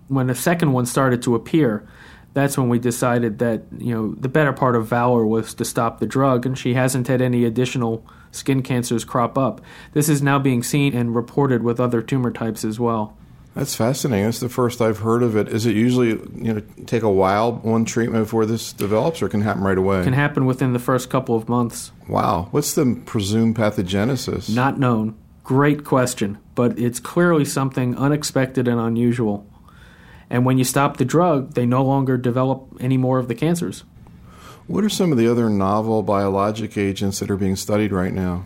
When 0.07 0.29
a 0.29 0.35
second 0.35 0.73
one 0.73 0.85
started 0.85 1.23
to 1.23 1.35
appear, 1.35 1.87
that's 2.33 2.57
when 2.57 2.69
we 2.69 2.79
decided 2.79 3.39
that 3.39 3.63
you 3.77 3.93
know 3.93 4.15
the 4.15 4.29
better 4.29 4.53
part 4.53 4.75
of 4.75 4.87
valor 4.87 5.25
was 5.25 5.53
to 5.55 5.65
stop 5.65 5.99
the 5.99 6.05
drug, 6.05 6.45
and 6.45 6.57
she 6.57 6.73
hasn't 6.73 7.07
had 7.07 7.21
any 7.21 7.45
additional 7.45 8.05
skin 8.31 8.61
cancers 8.61 9.03
crop 9.03 9.37
up. 9.37 9.61
This 9.93 10.07
is 10.07 10.21
now 10.21 10.39
being 10.39 10.63
seen 10.63 10.95
and 10.95 11.15
reported 11.15 11.63
with 11.63 11.79
other 11.79 12.01
tumor 12.01 12.31
types 12.31 12.63
as 12.63 12.79
well. 12.79 13.17
That's 13.53 13.75
fascinating. 13.75 14.25
That's 14.25 14.39
the 14.39 14.47
first 14.47 14.81
I've 14.81 14.99
heard 14.99 15.23
of 15.23 15.35
it. 15.35 15.49
Is 15.49 15.65
it 15.65 15.75
usually 15.75 16.09
you 16.09 16.53
know 16.53 16.61
take 16.85 17.03
a 17.03 17.11
while 17.11 17.53
one 17.53 17.83
treatment 17.83 18.23
before 18.23 18.45
this 18.45 18.71
develops, 18.71 19.21
or 19.21 19.27
can 19.27 19.41
happen 19.41 19.63
right 19.63 19.77
away? 19.77 20.03
Can 20.03 20.13
happen 20.13 20.45
within 20.45 20.73
the 20.73 20.79
first 20.79 21.09
couple 21.09 21.35
of 21.35 21.49
months. 21.49 21.91
Wow. 22.07 22.47
What's 22.51 22.73
the 22.73 23.01
presumed 23.05 23.57
pathogenesis? 23.57 24.53
Not 24.53 24.79
known. 24.79 25.15
Great 25.43 25.83
question, 25.83 26.37
but 26.55 26.79
it's 26.79 26.99
clearly 26.99 27.43
something 27.43 27.97
unexpected 27.97 28.69
and 28.69 28.79
unusual. 28.79 29.45
And 30.31 30.45
when 30.45 30.57
you 30.57 30.63
stop 30.63 30.95
the 30.95 31.03
drug, 31.03 31.55
they 31.55 31.65
no 31.65 31.83
longer 31.83 32.17
develop 32.17 32.65
any 32.79 32.95
more 32.95 33.19
of 33.19 33.27
the 33.27 33.35
cancers. 33.35 33.83
What 34.65 34.85
are 34.85 34.89
some 34.89 35.11
of 35.11 35.17
the 35.17 35.27
other 35.27 35.49
novel 35.49 36.01
biologic 36.03 36.77
agents 36.77 37.19
that 37.19 37.29
are 37.29 37.35
being 37.35 37.57
studied 37.57 37.91
right 37.91 38.13
now? 38.13 38.45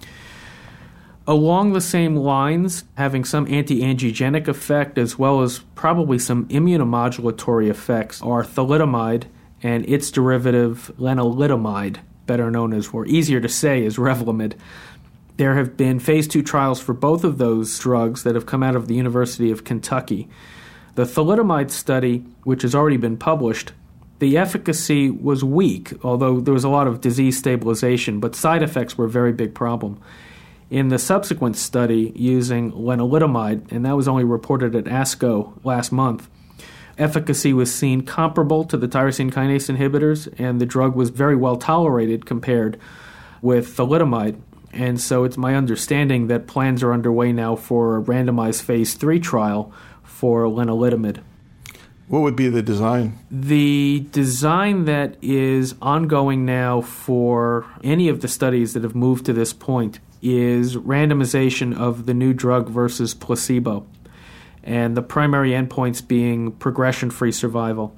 Along 1.28 1.74
the 1.74 1.82
same 1.82 2.16
lines, 2.16 2.86
having 2.96 3.24
some 3.24 3.48
anti 3.48 3.82
angiogenic 3.82 4.48
effect 4.48 4.98
as 4.98 5.20
well 5.20 5.44
as 5.44 5.60
probably 5.76 6.18
some 6.18 6.48
immunomodulatory 6.48 7.70
effects 7.70 8.20
are 8.22 8.44
thalidomide 8.44 9.26
and 9.62 9.88
its 9.88 10.10
derivative 10.10 10.92
lenalidomide, 11.00 11.98
better 12.26 12.50
known 12.50 12.74
as, 12.74 12.90
or 12.90 13.06
easier 13.06 13.40
to 13.40 13.50
say, 13.50 13.86
as 13.86 13.98
Revlimid. 13.98 14.54
There 15.38 15.56
have 15.56 15.78
been 15.78 16.00
phase 16.00 16.28
two 16.28 16.42
trials 16.42 16.82
for 16.82 16.94
both 16.94 17.24
of 17.24 17.38
those 17.38 17.78
drugs 17.78 18.24
that 18.24 18.34
have 18.34 18.48
come 18.48 18.64
out 18.64 18.76
of 18.76 18.88
the 18.88 18.96
University 18.96 19.52
of 19.52 19.64
Kentucky. 19.64 20.30
The 20.96 21.04
thalidomide 21.04 21.72
study, 21.72 22.20
which 22.44 22.62
has 22.62 22.74
already 22.74 22.98
been 22.98 23.18
published, 23.18 23.74
the 24.20 24.38
efficacy 24.38 25.10
was 25.10 25.44
weak, 25.44 25.94
although 26.06 26.40
there 26.40 26.54
was 26.54 26.64
a 26.64 26.70
lot 26.70 26.88
of 26.88 27.02
disease 27.02 27.38
stabilization, 27.38 28.22
but 28.22 28.34
side 28.34 28.64
effects 28.64 28.98
were 28.98 29.06
a 29.06 29.10
very 29.10 29.34
big 29.34 29.54
problem. 29.54 30.00
In 30.70 30.88
the 30.88 30.98
subsequent 30.98 31.58
study 31.58 32.14
using 32.16 32.72
lenalidomide, 32.72 33.72
and 33.74 33.86
that 33.86 33.98
was 33.98 34.08
only 34.08 34.24
reported 34.24 34.74
at 34.74 34.86
ASCO 34.86 35.60
last 35.66 35.92
month, 35.92 36.30
efficacy 36.98 37.52
was 37.52 37.76
seen 37.76 38.02
comparable 38.02 38.64
to 38.64 38.78
the 38.78 38.88
tyrosine 38.88 39.32
kinase 39.32 39.76
inhibitors, 39.76 40.34
and 40.40 40.62
the 40.62 40.66
drug 40.66 40.96
was 40.96 41.10
very 41.10 41.36
well 41.36 41.58
tolerated 41.58 42.26
compared 42.26 42.80
with 43.42 43.76
thalidomide. 43.76 44.40
And 44.72 45.00
so 45.00 45.26
it's 45.26 45.38
my 45.38 45.56
understanding 45.56 46.28
that 46.28 46.48
plans 46.48 46.84
are 46.84 46.94
underway 46.94 47.34
now 47.34 47.56
for 47.56 47.98
a 47.98 48.02
randomized 48.02 48.62
phase 48.62 48.94
three 48.94 49.20
trial 49.20 49.74
for 50.16 50.46
lenalidomide. 50.46 51.22
What 52.08 52.22
would 52.22 52.36
be 52.38 52.48
the 52.48 52.62
design? 52.62 53.20
The 53.30 54.08
design 54.12 54.86
that 54.86 55.18
is 55.22 55.76
ongoing 55.82 56.46
now 56.46 56.82
for 56.82 57.66
any 57.84 58.08
of 58.08 58.22
the 58.22 58.28
studies 58.30 58.74
that 58.74 58.84
have 58.84 58.96
moved 58.96 59.26
to 59.26 59.34
this 59.34 59.52
point 59.52 60.00
is 60.22 60.78
randomization 60.78 61.78
of 61.78 62.06
the 62.06 62.14
new 62.14 62.34
drug 62.34 62.70
versus 62.70 63.14
placebo, 63.14 63.86
and 64.64 64.96
the 64.96 65.02
primary 65.02 65.52
endpoints 65.52 66.08
being 66.08 66.52
progression 66.54 67.10
free 67.10 67.32
survival. 67.32 67.98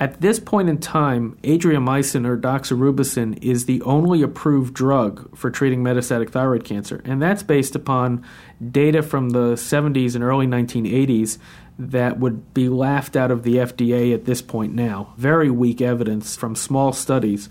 At 0.00 0.22
this 0.22 0.40
point 0.40 0.70
in 0.70 0.78
time, 0.78 1.36
adriamycin 1.42 2.26
or 2.26 2.38
doxorubicin 2.38 3.38
is 3.42 3.66
the 3.66 3.82
only 3.82 4.22
approved 4.22 4.72
drug 4.72 5.36
for 5.36 5.50
treating 5.50 5.84
metastatic 5.84 6.30
thyroid 6.30 6.64
cancer, 6.64 7.02
and 7.04 7.20
that's 7.20 7.42
based 7.42 7.76
upon 7.76 8.24
data 8.70 9.02
from 9.02 9.30
the 9.30 9.52
70s 9.52 10.14
and 10.14 10.24
early 10.24 10.46
1980s 10.46 11.36
that 11.78 12.18
would 12.18 12.54
be 12.54 12.70
laughed 12.70 13.14
out 13.14 13.30
of 13.30 13.42
the 13.42 13.56
FDA 13.56 14.14
at 14.14 14.24
this 14.24 14.40
point 14.40 14.74
now. 14.74 15.12
Very 15.18 15.50
weak 15.50 15.82
evidence 15.82 16.34
from 16.34 16.56
small 16.56 16.94
studies 16.94 17.50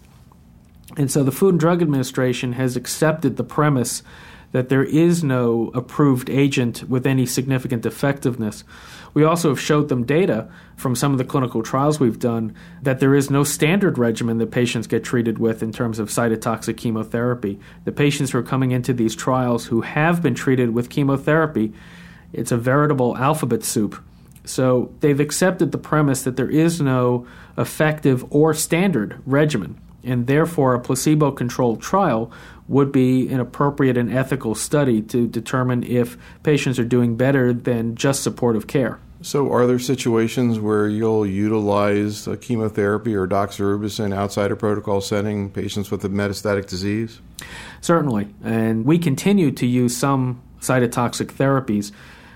and 0.98 1.12
so 1.12 1.24
the 1.24 1.32
Food 1.32 1.52
and 1.52 1.60
Drug 1.60 1.82
Administration 1.82 2.54
has 2.54 2.76
accepted 2.76 3.38
the 3.38 3.44
premise 3.44 4.02
that 4.52 4.70
there 4.70 4.84
is 4.84 5.24
no 5.24 5.72
approved 5.74 6.30
agent 6.30 6.90
with 6.90 7.06
any 7.06 7.26
significant 7.26 7.86
effectiveness. 7.86 8.64
We 9.14 9.24
also 9.24 9.50
have 9.50 9.60
showed 9.60 9.90
them 9.90 10.06
data 10.06 10.50
from 10.76 10.96
some 10.96 11.12
of 11.12 11.18
the 11.18 11.26
clinical 11.26 11.64
trials 11.64 12.00
we've 12.00 12.20
done 12.20 12.56
that 12.82 13.00
there 13.00 13.16
is 13.16 13.30
no 13.30 13.44
standard 13.44 13.98
regimen 13.98 14.38
that 14.38 14.52
patients 14.52 14.88
get 14.88 15.04
treated 15.04 15.40
with 15.40 15.62
in 15.62 15.72
terms 15.72 16.00
of 16.00 16.10
cytotoxic 16.10 16.78
chemotherapy. 16.78 17.60
The 17.86 17.92
patients 17.92 18.32
who 18.32 18.40
are 18.40 18.44
coming 18.44 18.72
into 18.72 18.94
these 18.94 19.16
trials 19.16 19.66
who 19.66 19.82
have 19.82 20.22
been 20.22 20.36
treated 20.36 20.74
with 20.74 20.90
chemotherapy, 20.90 21.74
it's 22.34 22.52
a 22.52 22.58
veritable 22.58 23.18
alphabet 23.18 23.64
soup. 23.64 24.02
So 24.46 24.92
they've 25.02 25.20
accepted 25.20 25.72
the 25.72 25.78
premise 25.78 26.24
that 26.24 26.36
there 26.36 26.50
is 26.50 26.82
no 26.82 27.28
effective 27.58 28.26
or 28.32 28.54
standard 28.54 29.22
regimen 29.26 29.80
and 30.04 30.28
therefore 30.28 30.74
a 30.74 30.80
placebo 30.80 31.32
controlled 31.32 31.82
trial 31.82 32.32
would 32.68 32.92
be 32.92 33.28
an 33.30 33.40
appropriate 33.40 33.98
and 33.98 34.14
ethical 34.14 34.54
study 34.54 35.02
to 35.02 35.28
determine 35.28 35.84
if 35.84 36.18
patients 36.44 36.78
are 36.78 36.86
doing 36.86 37.18
better 37.18 37.52
than 37.52 37.96
just 37.96 38.22
supportive 38.22 38.68
care. 38.68 39.00
So, 39.22 39.52
are 39.52 39.68
there 39.68 39.80
situations 39.80 40.60
where 40.60 40.88
you'll 40.88 41.26
utilize 41.26 42.28
chemotherapy 42.40 43.16
or 43.16 43.28
doxorubicin 43.28 44.16
outside 44.16 44.50
a 44.50 44.56
protocol 44.56 45.02
setting 45.02 45.50
patients 45.50 45.92
with 45.92 46.06
a 46.06 46.10
metastatic 46.10 46.70
disease? 46.70 47.20
Certainly, 47.82 48.34
and 48.42 48.86
we 48.86 48.98
continue 48.98 49.52
to 49.52 49.66
use 49.66 49.98
some 49.98 50.42
cytotoxic 50.62 51.34
therapies, 51.34 51.92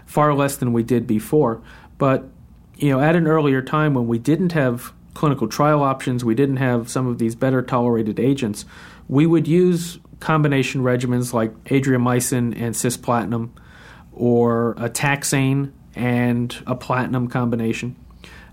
far 0.05 0.33
less 0.33 0.57
than 0.57 0.73
we 0.73 0.83
did 0.83 1.07
before. 1.07 1.61
But 1.97 2.25
you 2.75 2.89
know, 2.89 2.99
at 2.99 3.15
an 3.15 3.27
earlier 3.27 3.61
time 3.61 3.93
when 3.93 4.07
we 4.07 4.19
didn't 4.19 4.51
have 4.51 4.91
clinical 5.13 5.47
trial 5.47 5.83
options, 5.83 6.25
we 6.25 6.35
didn't 6.35 6.57
have 6.57 6.89
some 6.89 7.07
of 7.07 7.17
these 7.17 7.35
better 7.35 7.61
tolerated 7.61 8.19
agents, 8.19 8.65
we 9.07 9.25
would 9.25 9.47
use 9.47 9.99
combination 10.19 10.81
regimens 10.81 11.33
like 11.33 11.53
adriamycin 11.65 12.59
and 12.59 12.73
cisplatin 12.73 13.49
or 14.13 14.71
a 14.71 14.89
taxane 14.89 15.71
and 15.95 16.63
a 16.65 16.75
platinum 16.75 17.27
combination. 17.27 17.95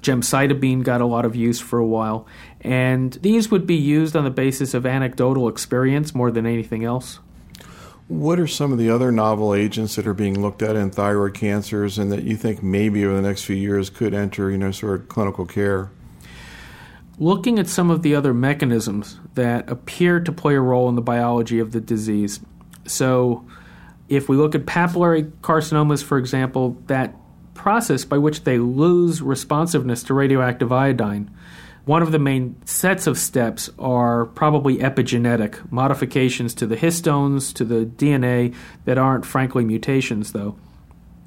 Gemcitabine 0.03 0.83
got 0.83 1.01
a 1.01 1.07
lot 1.07 1.25
of 1.25 1.37
use 1.37 1.61
for 1.61 1.79
a 1.79 1.87
while, 1.87 2.27
and 2.63 3.13
these 3.15 3.51
would 3.51 3.67
be 3.67 3.77
used 3.77 4.17
on 4.17 4.25
the 4.25 4.31
basis 4.31 4.73
of 4.73 4.87
anecdotal 4.87 5.47
experience 5.49 6.15
more 6.15 6.31
than 6.31 6.47
anything 6.47 6.85
else. 6.85 7.19
What 8.09 8.41
are 8.41 8.47
some 8.47 8.73
of 8.73 8.79
the 8.79 8.91
other 8.91 9.13
novel 9.13 9.55
agents 9.55 9.95
that 9.97 10.07
are 10.07 10.15
being 10.15 10.41
looked 10.41 10.63
at 10.63 10.75
in 10.75 10.91
thyroid 10.91 11.35
cancers 11.35 11.99
and 11.99 12.11
that 12.11 12.25
you 12.25 12.37
think 12.37 12.63
maybe 12.63 13.05
over 13.05 13.15
the 13.15 13.23
next 13.23 13.45
few 13.45 13.55
years 13.55 13.89
could 13.89 14.15
enter, 14.15 14.51
you 14.51 14.59
know, 14.59 14.73
sort 14.73 15.01
of 15.01 15.09
clinical 15.09 15.47
care? 15.47 15.91
Looking 17.21 17.59
at 17.59 17.69
some 17.69 17.91
of 17.91 18.03
the 18.03 18.15
other 18.15 18.35
mechanisms 18.35 19.21
that 19.35 19.71
appear 19.71 20.19
to 20.19 20.33
play 20.33 20.55
a 20.57 20.61
role 20.61 20.89
in 20.89 20.97
the 20.97 21.03
biology 21.03 21.61
of 21.61 21.71
the 21.71 21.81
disease. 21.81 22.41
So, 22.87 23.47
if 24.09 24.29
we 24.29 24.37
look 24.37 24.57
at 24.57 24.67
papillary 24.67 25.31
carcinomas, 25.43 26.03
for 26.03 26.19
example, 26.19 26.77
that 26.87 27.15
process 27.55 28.05
by 28.05 28.19
which 28.19 28.43
they 28.43 28.59
lose 28.59 29.23
responsiveness 29.23 30.03
to 30.05 30.15
radioactive 30.15 30.73
iodine, 30.73 31.31
one 31.85 32.03
of 32.03 32.11
the 32.11 32.19
main 32.19 32.57
sets 32.65 33.07
of 33.07 33.19
steps 33.19 33.71
are 33.79 34.27
probably 34.27 34.79
epigenetic 34.79 35.71
modifications 35.71 36.55
to 36.55 36.67
the 36.67 36.77
histones, 36.77 37.55
to 37.55 37.65
the 37.65 37.85
DNA 37.85 38.55
that 38.87 38.99
aren't, 38.99 39.27
frankly, 39.27 39.65
mutations, 39.65 40.33
though. 40.33 40.57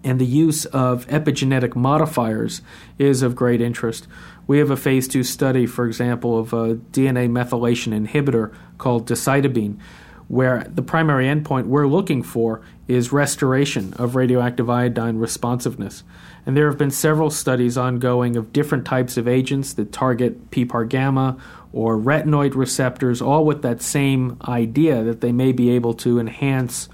And 0.04 0.20
the 0.20 0.26
use 0.26 0.66
of 0.66 1.08
epigenetic 1.08 1.76
modifiers 1.76 2.62
is 2.98 3.22
of 3.22 3.36
great 3.36 3.62
interest. 3.62 4.08
We 4.46 4.60
have 4.60 4.70
a 4.70 4.78
phase 4.78 5.08
two 5.08 5.24
study, 5.24 5.66
for 5.66 5.86
example, 5.86 6.38
of 6.38 6.54
a 6.54 6.76
DNA 6.76 7.30
methylation 7.30 7.94
inhibitor 7.94 8.54
called 8.78 9.08
decitabine, 9.08 9.80
where 10.28 10.66
the 10.74 10.82
primary 10.82 11.26
endpoint 11.26 11.66
we're 11.66 11.88
looking 11.88 12.24
for 12.24 12.62
is 12.88 13.14
restoration 13.14 13.94
of 13.94 14.16
radioactive 14.16 14.70
iodine 14.70 15.18
responsiveness. 15.18 16.04
And 16.46 16.58
there 16.58 16.68
have 16.68 16.78
been 16.78 16.92
several 16.92 17.30
studies 17.30 17.78
ongoing 17.78 18.36
of 18.36 18.52
different 18.52 18.86
types 18.86 19.16
of 19.16 19.28
agents 19.28 19.74
that 19.74 19.94
target 19.94 20.52
PPAR 20.52 20.90
gamma 20.90 21.38
or 21.72 21.98
retinoid 21.98 22.56
receptors, 22.56 23.22
all 23.22 23.46
with 23.46 23.62
that 23.62 23.82
same 23.82 24.38
idea 24.48 25.04
that 25.04 25.22
they 25.22 25.32
may 25.32 25.52
be 25.52 25.70
able 25.72 25.94
to 25.94 26.20
enhance 26.20 26.90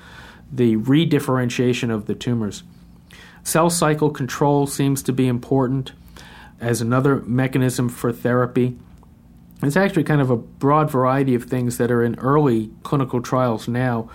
the 0.52 0.78
redifferentiation 0.78 1.92
of 1.92 2.06
the 2.06 2.16
tumors. 2.16 2.64
Cell 3.44 3.70
cycle 3.70 4.10
control 4.10 4.68
seems 4.68 5.02
to 5.04 5.14
be 5.14 5.28
important 5.28 5.94
as 6.60 6.82
another 6.82 7.18
mechanism 7.22 7.90
for 7.90 8.12
therapy. 8.12 8.78
It's 9.62 9.76
actually 9.76 10.04
kind 10.04 10.22
of 10.22 10.30
a 10.30 10.38
broad 10.38 10.90
variety 10.90 11.36
of 11.36 11.44
things 11.46 11.78
that 11.78 11.92
are 11.92 12.04
in 12.04 12.18
early 12.20 12.72
clinical 12.84 13.22
trials 13.22 13.68
now, 13.68 14.10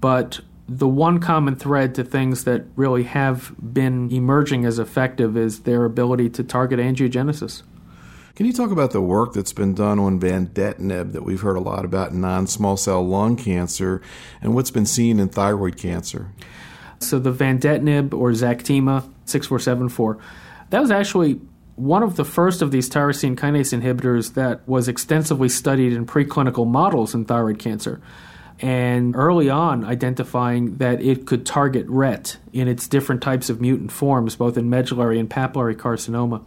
but 0.00 0.40
the 0.66 0.88
one 0.88 1.18
common 1.18 1.56
thread 1.56 1.94
to 1.94 2.04
things 2.04 2.44
that 2.44 2.64
really 2.74 3.02
have 3.02 3.54
been 3.60 4.10
emerging 4.10 4.64
as 4.64 4.78
effective 4.78 5.36
is 5.36 5.60
their 5.60 5.84
ability 5.84 6.30
to 6.30 6.42
target 6.42 6.78
angiogenesis. 6.78 7.62
Can 8.34 8.46
you 8.46 8.52
talk 8.52 8.72
about 8.72 8.90
the 8.90 9.00
work 9.00 9.32
that's 9.32 9.52
been 9.52 9.74
done 9.74 9.98
on 10.00 10.18
vandetanib 10.18 11.12
that 11.12 11.22
we've 11.22 11.42
heard 11.42 11.56
a 11.56 11.60
lot 11.60 11.84
about 11.84 12.10
in 12.10 12.20
non 12.20 12.46
small 12.46 12.76
cell 12.76 13.06
lung 13.06 13.36
cancer 13.36 14.02
and 14.40 14.54
what's 14.54 14.72
been 14.72 14.86
seen 14.86 15.20
in 15.20 15.28
thyroid 15.28 15.76
cancer? 15.76 16.32
So, 16.98 17.18
the 17.18 17.32
vandetanib 17.32 18.12
or 18.12 18.30
Zactima 18.30 19.02
6474, 19.26 20.18
that 20.70 20.80
was 20.80 20.90
actually 20.90 21.40
one 21.76 22.02
of 22.02 22.16
the 22.16 22.24
first 22.24 22.62
of 22.62 22.70
these 22.70 22.88
tyrosine 22.88 23.36
kinase 23.36 23.78
inhibitors 23.78 24.34
that 24.34 24.66
was 24.68 24.88
extensively 24.88 25.48
studied 25.48 25.92
in 25.92 26.06
preclinical 26.06 26.66
models 26.66 27.14
in 27.14 27.24
thyroid 27.24 27.58
cancer. 27.58 28.00
And 28.60 29.16
early 29.16 29.50
on, 29.50 29.84
identifying 29.84 30.76
that 30.76 31.02
it 31.02 31.26
could 31.26 31.44
target 31.44 31.86
RET 31.88 32.36
in 32.52 32.68
its 32.68 32.86
different 32.86 33.20
types 33.20 33.50
of 33.50 33.60
mutant 33.60 33.90
forms, 33.90 34.36
both 34.36 34.56
in 34.56 34.70
medullary 34.70 35.18
and 35.18 35.28
papillary 35.28 35.74
carcinoma. 35.74 36.42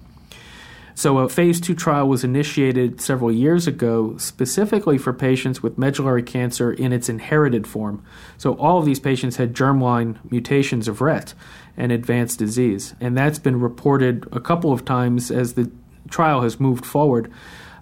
So, 0.95 1.19
a 1.19 1.29
phase 1.29 1.61
two 1.61 1.75
trial 1.75 2.07
was 2.07 2.23
initiated 2.23 3.01
several 3.01 3.31
years 3.31 3.67
ago 3.67 4.17
specifically 4.17 4.97
for 4.97 5.13
patients 5.13 5.61
with 5.61 5.77
medullary 5.77 6.23
cancer 6.23 6.73
in 6.73 6.91
its 6.91 7.07
inherited 7.07 7.67
form. 7.67 8.03
So, 8.39 8.53
all 8.53 8.79
of 8.79 8.85
these 8.85 8.99
patients 8.99 9.35
had 9.35 9.53
germline 9.53 10.17
mutations 10.31 10.87
of 10.87 11.01
RET 11.01 11.35
and 11.77 11.91
advanced 11.91 12.39
disease. 12.39 12.95
And 12.99 13.17
that's 13.17 13.39
been 13.39 13.59
reported 13.59 14.27
a 14.31 14.39
couple 14.39 14.73
of 14.73 14.83
times 14.83 15.31
as 15.31 15.53
the 15.53 15.71
trial 16.09 16.41
has 16.41 16.59
moved 16.59 16.85
forward. 16.85 17.31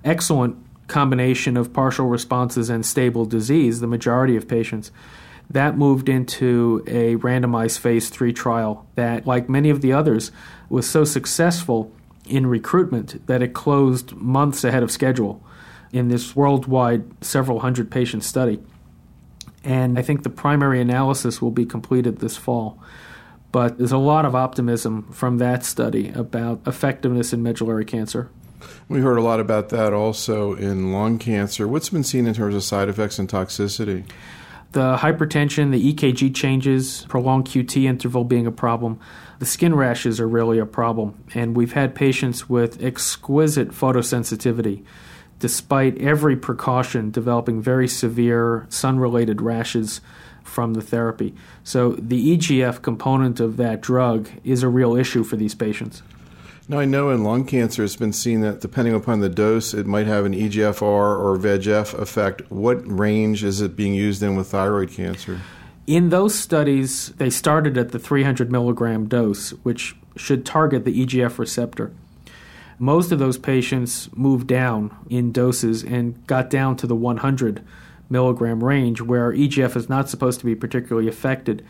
Excellent 0.03 0.57
combination 0.87 1.57
of 1.57 1.73
partial 1.73 2.07
responses 2.07 2.69
and 2.69 2.85
stable 2.85 3.25
disease, 3.25 3.79
the 3.79 3.87
majority 3.87 4.35
of 4.35 4.47
patients. 4.47 4.91
That 5.49 5.77
moved 5.77 6.09
into 6.09 6.83
a 6.87 7.15
randomized 7.17 7.79
phase 7.79 8.09
three 8.09 8.33
trial 8.33 8.85
that, 8.95 9.25
like 9.25 9.47
many 9.47 9.69
of 9.69 9.81
the 9.81 9.93
others, 9.93 10.31
was 10.69 10.89
so 10.89 11.03
successful 11.03 11.91
in 12.27 12.47
recruitment 12.47 13.25
that 13.27 13.41
it 13.41 13.53
closed 13.53 14.13
months 14.15 14.63
ahead 14.63 14.83
of 14.83 14.91
schedule 14.91 15.43
in 15.91 16.07
this 16.07 16.35
worldwide 16.35 17.23
several 17.23 17.59
hundred 17.59 17.91
patient 17.91 18.23
study. 18.23 18.59
And 19.63 19.97
I 19.97 20.01
think 20.01 20.23
the 20.23 20.29
primary 20.29 20.81
analysis 20.81 21.41
will 21.41 21.51
be 21.51 21.65
completed 21.65 22.19
this 22.19 22.37
fall. 22.37 22.79
But 23.55 23.77
there's 23.77 23.93
a 23.93 23.97
lot 23.97 24.25
of 24.25 24.35
optimism 24.35 25.03
from 25.13 25.37
that 25.37 25.63
study 25.63 26.09
about 26.09 26.59
effectiveness 26.67 27.31
in 27.31 27.41
medullary 27.41 27.85
cancer. 27.85 28.29
We 28.89 28.99
heard 28.99 29.17
a 29.17 29.21
lot 29.21 29.39
about 29.39 29.69
that 29.69 29.93
also 29.93 30.55
in 30.55 30.91
lung 30.91 31.19
cancer. 31.19 31.65
What's 31.65 31.87
been 31.87 32.03
seen 32.03 32.27
in 32.27 32.33
terms 32.33 32.53
of 32.53 32.65
side 32.65 32.89
effects 32.89 33.17
and 33.17 33.29
toxicity? 33.29 34.03
The 34.73 34.97
hypertension, 34.97 35.71
the 35.71 35.93
EKG 35.93 36.35
changes, 36.35 37.05
prolonged 37.07 37.45
QT 37.45 37.85
interval 37.85 38.25
being 38.25 38.45
a 38.45 38.51
problem. 38.51 38.99
The 39.39 39.45
skin 39.45 39.73
rashes 39.73 40.19
are 40.19 40.27
really 40.27 40.59
a 40.59 40.65
problem. 40.65 41.23
And 41.33 41.55
we've 41.55 41.71
had 41.71 41.95
patients 41.95 42.49
with 42.49 42.83
exquisite 42.83 43.69
photosensitivity, 43.69 44.83
despite 45.39 45.97
every 45.99 46.35
precaution, 46.35 47.09
developing 47.09 47.61
very 47.61 47.87
severe 47.87 48.65
sun 48.67 48.99
related 48.99 49.41
rashes 49.41 50.01
from 50.45 50.73
the 50.73 50.81
therapy. 50.81 51.33
So 51.63 51.93
the 51.93 52.37
EGF 52.37 52.81
component 52.81 53.39
of 53.39 53.57
that 53.57 53.81
drug 53.81 54.29
is 54.43 54.63
a 54.63 54.69
real 54.69 54.95
issue 54.95 55.23
for 55.23 55.35
these 55.35 55.55
patients. 55.55 56.01
Now, 56.67 56.79
I 56.79 56.85
know 56.85 57.11
in 57.11 57.23
lung 57.23 57.45
cancer 57.45 57.83
it's 57.83 57.95
been 57.95 58.13
seen 58.13 58.41
that 58.41 58.61
depending 58.61 58.95
upon 58.95 59.19
the 59.19 59.29
dose, 59.29 59.73
it 59.73 59.85
might 59.85 60.07
have 60.07 60.25
an 60.25 60.33
EGFR 60.33 60.81
or 60.81 61.37
VEGF 61.37 61.93
effect. 61.99 62.49
What 62.49 62.81
range 62.85 63.43
is 63.43 63.61
it 63.61 63.75
being 63.75 63.93
used 63.93 64.23
in 64.23 64.35
with 64.35 64.47
thyroid 64.47 64.91
cancer? 64.91 65.41
In 65.85 66.09
those 66.09 66.33
studies, 66.33 67.09
they 67.17 67.29
started 67.29 67.77
at 67.77 67.89
the 67.89 67.99
300 67.99 68.51
milligram 68.51 69.07
dose, 69.07 69.51
which 69.61 69.95
should 70.15 70.43
target 70.43 70.85
the 70.85 71.05
EGF 71.05 71.37
receptor. 71.37 71.91
Most 72.79 73.11
of 73.11 73.19
those 73.19 73.37
patients 73.37 74.09
moved 74.15 74.47
down 74.47 74.95
in 75.09 75.31
doses 75.31 75.83
and 75.83 76.25
got 76.25 76.49
down 76.49 76.75
to 76.77 76.87
the 76.87 76.95
100 76.95 77.63
milligram 78.09 78.63
range, 78.63 79.01
where 79.01 79.31
EGF 79.31 79.75
is 79.75 79.89
not 79.89 80.09
supposed 80.09 80.39
to 80.39 80.45
be 80.45 80.55
particularly 80.55 81.07
affected. 81.07 81.65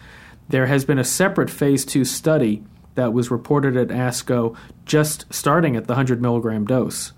There 0.49 0.67
has 0.67 0.85
been 0.85 0.99
a 0.99 1.03
separate 1.03 1.49
phase 1.49 1.85
2 1.85 2.05
study 2.05 2.63
that 2.95 3.13
was 3.13 3.31
reported 3.31 3.75
at 3.77 3.89
ASCO 3.89 4.55
just 4.85 5.25
starting 5.33 5.75
at 5.75 5.85
the 5.85 5.93
100 5.93 6.21
milligram 6.21 6.65
dose. 6.65 7.13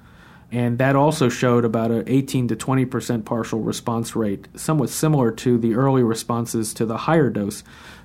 And 0.51 0.77
that 0.77 0.95
also 0.95 1.27
showed 1.27 1.65
about 1.65 1.91
an 1.91 2.03
18 2.07 2.47
to 2.47 2.55
20 2.55 2.85
percent 2.85 3.25
partial 3.25 3.59
response 3.59 4.15
rate, 4.15 4.47
somewhat 4.55 4.89
similar 4.89 5.31
to 5.31 5.57
the 5.57 5.75
early 5.75 6.03
responses 6.03 6.73
to 6.75 6.85
the 6.85 6.97
higher 6.97 7.29
dose. 7.29 7.63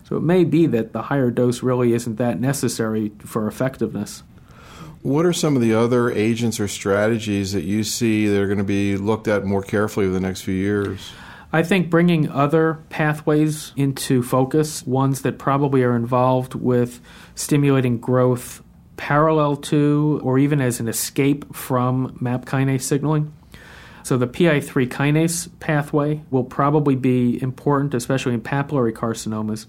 So 0.08 0.16
it 0.16 0.22
may 0.22 0.44
be 0.44 0.66
that 0.66 0.92
the 0.92 1.02
higher 1.02 1.30
dose 1.30 1.62
really 1.62 1.92
isn't 1.92 2.16
that 2.16 2.40
necessary 2.40 3.12
for 3.20 3.46
effectiveness. 3.46 4.24
What 5.02 5.26
are 5.26 5.32
some 5.32 5.56
of 5.56 5.62
the 5.62 5.74
other 5.74 6.10
agents 6.10 6.60
or 6.60 6.68
strategies 6.68 7.52
that 7.52 7.64
you 7.64 7.82
see 7.82 8.28
that 8.28 8.40
are 8.40 8.46
going 8.46 8.58
to 8.58 8.64
be 8.64 8.96
looked 8.96 9.26
at 9.26 9.44
more 9.44 9.62
carefully 9.62 10.06
over 10.06 10.14
the 10.14 10.20
next 10.20 10.42
few 10.42 10.54
years? 10.54 11.12
I 11.52 11.62
think 11.62 11.90
bringing 11.90 12.30
other 12.30 12.78
pathways 12.88 13.72
into 13.76 14.22
focus, 14.22 14.86
ones 14.86 15.22
that 15.22 15.38
probably 15.38 15.82
are 15.82 15.94
involved 15.94 16.54
with 16.54 17.00
stimulating 17.34 17.98
growth 17.98 18.62
parallel 18.96 19.56
to 19.56 20.20
or 20.22 20.38
even 20.38 20.60
as 20.60 20.80
an 20.80 20.88
escape 20.88 21.54
from 21.54 22.16
MAP 22.20 22.44
kinase 22.44 22.82
signaling. 22.82 23.32
So 24.04 24.16
the 24.16 24.26
PI3 24.26 24.88
kinase 24.88 25.48
pathway 25.60 26.22
will 26.30 26.44
probably 26.44 26.96
be 26.96 27.40
important, 27.42 27.94
especially 27.94 28.34
in 28.34 28.40
papillary 28.40 28.92
carcinomas. 28.92 29.66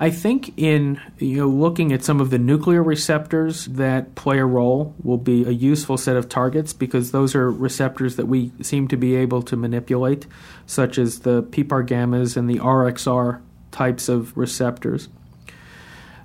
I 0.00 0.10
think 0.10 0.58
in 0.58 1.00
you 1.18 1.36
know 1.36 1.48
looking 1.48 1.92
at 1.92 2.02
some 2.02 2.20
of 2.20 2.30
the 2.30 2.38
nuclear 2.38 2.82
receptors 2.82 3.66
that 3.66 4.14
play 4.14 4.38
a 4.38 4.44
role 4.44 4.94
will 5.02 5.18
be 5.18 5.44
a 5.44 5.50
useful 5.50 5.96
set 5.96 6.16
of 6.16 6.28
targets 6.28 6.72
because 6.72 7.12
those 7.12 7.34
are 7.34 7.50
receptors 7.50 8.16
that 8.16 8.26
we 8.26 8.52
seem 8.60 8.88
to 8.88 8.96
be 8.96 9.14
able 9.14 9.42
to 9.42 9.56
manipulate, 9.56 10.26
such 10.66 10.98
as 10.98 11.20
the 11.20 11.42
PPAR 11.44 11.86
gammas 11.86 12.36
and 12.36 12.50
the 12.50 12.58
RXR 12.58 13.40
types 13.70 14.08
of 14.08 14.36
receptors. 14.36 15.08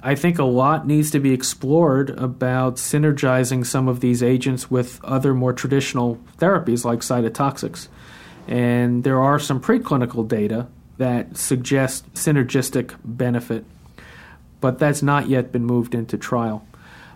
I 0.01 0.15
think 0.15 0.39
a 0.39 0.45
lot 0.45 0.87
needs 0.87 1.11
to 1.11 1.19
be 1.19 1.33
explored 1.33 2.11
about 2.11 2.75
synergizing 2.75 3.65
some 3.65 3.89
of 3.89 3.99
these 3.99 4.23
agents 4.23 4.71
with 4.71 5.03
other 5.03 5.33
more 5.33 5.51
traditional 5.51 6.17
therapies 6.37 6.85
like 6.85 6.99
cytotoxics. 6.99 7.89
And 8.47 9.03
there 9.03 9.21
are 9.21 9.39
some 9.39 9.61
preclinical 9.61 10.25
data 10.25 10.67
that 10.99 11.37
suggest 11.37 12.13
synergistic 12.13 12.93
benefit, 13.03 13.65
but 14.61 14.79
that's 14.79 15.01
not 15.01 15.29
yet 15.29 15.51
been 15.51 15.65
moved 15.65 15.95
into 15.95 16.17
trial. 16.17 16.65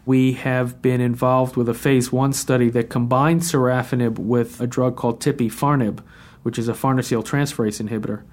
We 0.05 0.33
have 0.33 0.81
been 0.81 1.01
involved 1.01 1.55
with 1.57 1.67
a 1.69 1.73
phase 1.73 2.11
one 2.11 2.33
study 2.33 2.69
that 2.71 2.89
combined 2.89 3.41
sorafenib 3.41 4.17
with 4.17 4.59
a 4.59 4.67
drug 4.67 4.95
called 4.95 5.19
tipifarnib, 5.21 5.99
which 6.43 6.57
is 6.57 6.69
a 6.69 6.73
farnesyl 6.73 7.23
transferase 7.25 7.85
inhibitor. 7.85 8.23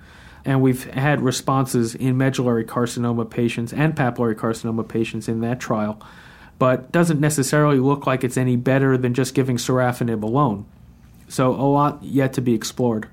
And 0.44 0.62
we've 0.62 0.84
had 0.84 1.20
responses 1.20 1.94
in 1.96 2.16
medullary 2.16 2.64
carcinoma 2.64 3.28
patients 3.28 3.72
and 3.72 3.94
papillary 3.94 4.36
carcinoma 4.36 4.88
patients 4.88 5.28
in 5.28 5.40
that 5.40 5.60
trial, 5.60 6.00
but 6.58 6.92
doesn't 6.92 7.20
necessarily 7.20 7.78
look 7.78 8.06
like 8.06 8.22
it's 8.22 8.36
any 8.36 8.56
better 8.56 8.96
than 8.96 9.14
just 9.14 9.34
giving 9.34 9.56
sorafenib 9.56 10.22
alone. 10.22 10.64
So, 11.28 11.50
a 11.50 11.66
lot 11.66 12.02
yet 12.02 12.32
to 12.34 12.40
be 12.40 12.54
explored. 12.54 13.08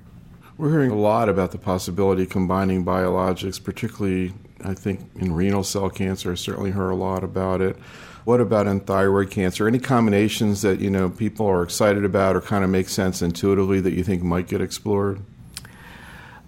We're 0.58 0.70
hearing 0.72 0.90
a 0.90 0.96
lot 0.96 1.28
about 1.28 1.52
the 1.52 1.58
possibility 1.58 2.24
of 2.24 2.30
combining 2.30 2.84
biologics, 2.84 3.62
particularly, 3.62 4.34
I 4.64 4.74
think, 4.74 5.08
in 5.14 5.32
renal 5.32 5.62
cell 5.62 5.88
cancer. 5.88 6.32
I 6.32 6.34
certainly 6.34 6.72
heard 6.72 6.90
a 6.90 6.96
lot 6.96 7.22
about 7.22 7.60
it. 7.60 7.76
What 8.24 8.40
about 8.40 8.66
in 8.66 8.80
thyroid 8.80 9.30
cancer? 9.30 9.68
Any 9.68 9.78
combinations 9.78 10.62
that 10.62 10.80
you 10.80 10.90
know 10.90 11.10
people 11.10 11.46
are 11.46 11.62
excited 11.62 12.04
about 12.04 12.34
or 12.34 12.40
kind 12.40 12.64
of 12.64 12.70
make 12.70 12.88
sense 12.88 13.22
intuitively 13.22 13.80
that 13.82 13.92
you 13.92 14.02
think 14.02 14.24
might 14.24 14.48
get 14.48 14.60
explored? 14.60 15.20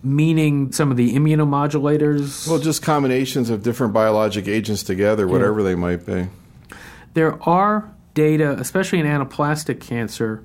Meaning 0.02 0.72
some 0.72 0.90
of 0.90 0.96
the 0.96 1.14
immunomodulators? 1.14 2.48
Well, 2.48 2.58
just 2.58 2.82
combinations 2.82 3.48
of 3.48 3.62
different 3.62 3.92
biologic 3.92 4.48
agents 4.48 4.82
together, 4.82 5.28
whatever 5.28 5.60
yeah. 5.60 5.66
they 5.66 5.74
might 5.76 6.04
be. 6.04 6.26
There 7.14 7.40
are 7.48 7.94
data, 8.14 8.56
especially 8.58 8.98
in 8.98 9.06
anaplastic 9.06 9.80
cancer, 9.80 10.44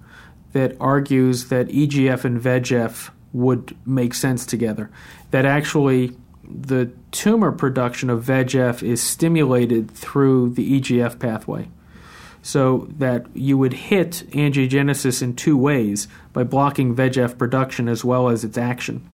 that 0.53 0.77
argues 0.79 1.45
that 1.45 1.67
EGF 1.69 2.25
and 2.25 2.39
VEGF 2.39 3.09
would 3.35 3.75
make 3.85 4.13
sense 4.13 4.45
together. 4.45 4.89
That 5.31 5.45
actually 5.45 6.15
the 6.43 6.91
tumor 7.11 7.51
production 7.51 8.09
of 8.09 8.23
VEGF 8.23 8.81
is 8.81 9.01
stimulated 9.01 9.91
through 9.91 10.51
the 10.51 10.79
EGF 10.79 11.19
pathway. 11.19 11.67
So 12.41 12.87
that 12.97 13.25
you 13.33 13.57
would 13.57 13.73
hit 13.73 14.23
angiogenesis 14.29 15.21
in 15.21 15.35
two 15.35 15.57
ways 15.57 16.07
by 16.31 16.43
blocking 16.43 16.95
VEGF 16.95 17.37
production 17.37 17.89
as 17.89 18.05
well 18.05 18.29
as 18.29 18.43
its 18.43 18.57
action. 18.57 19.09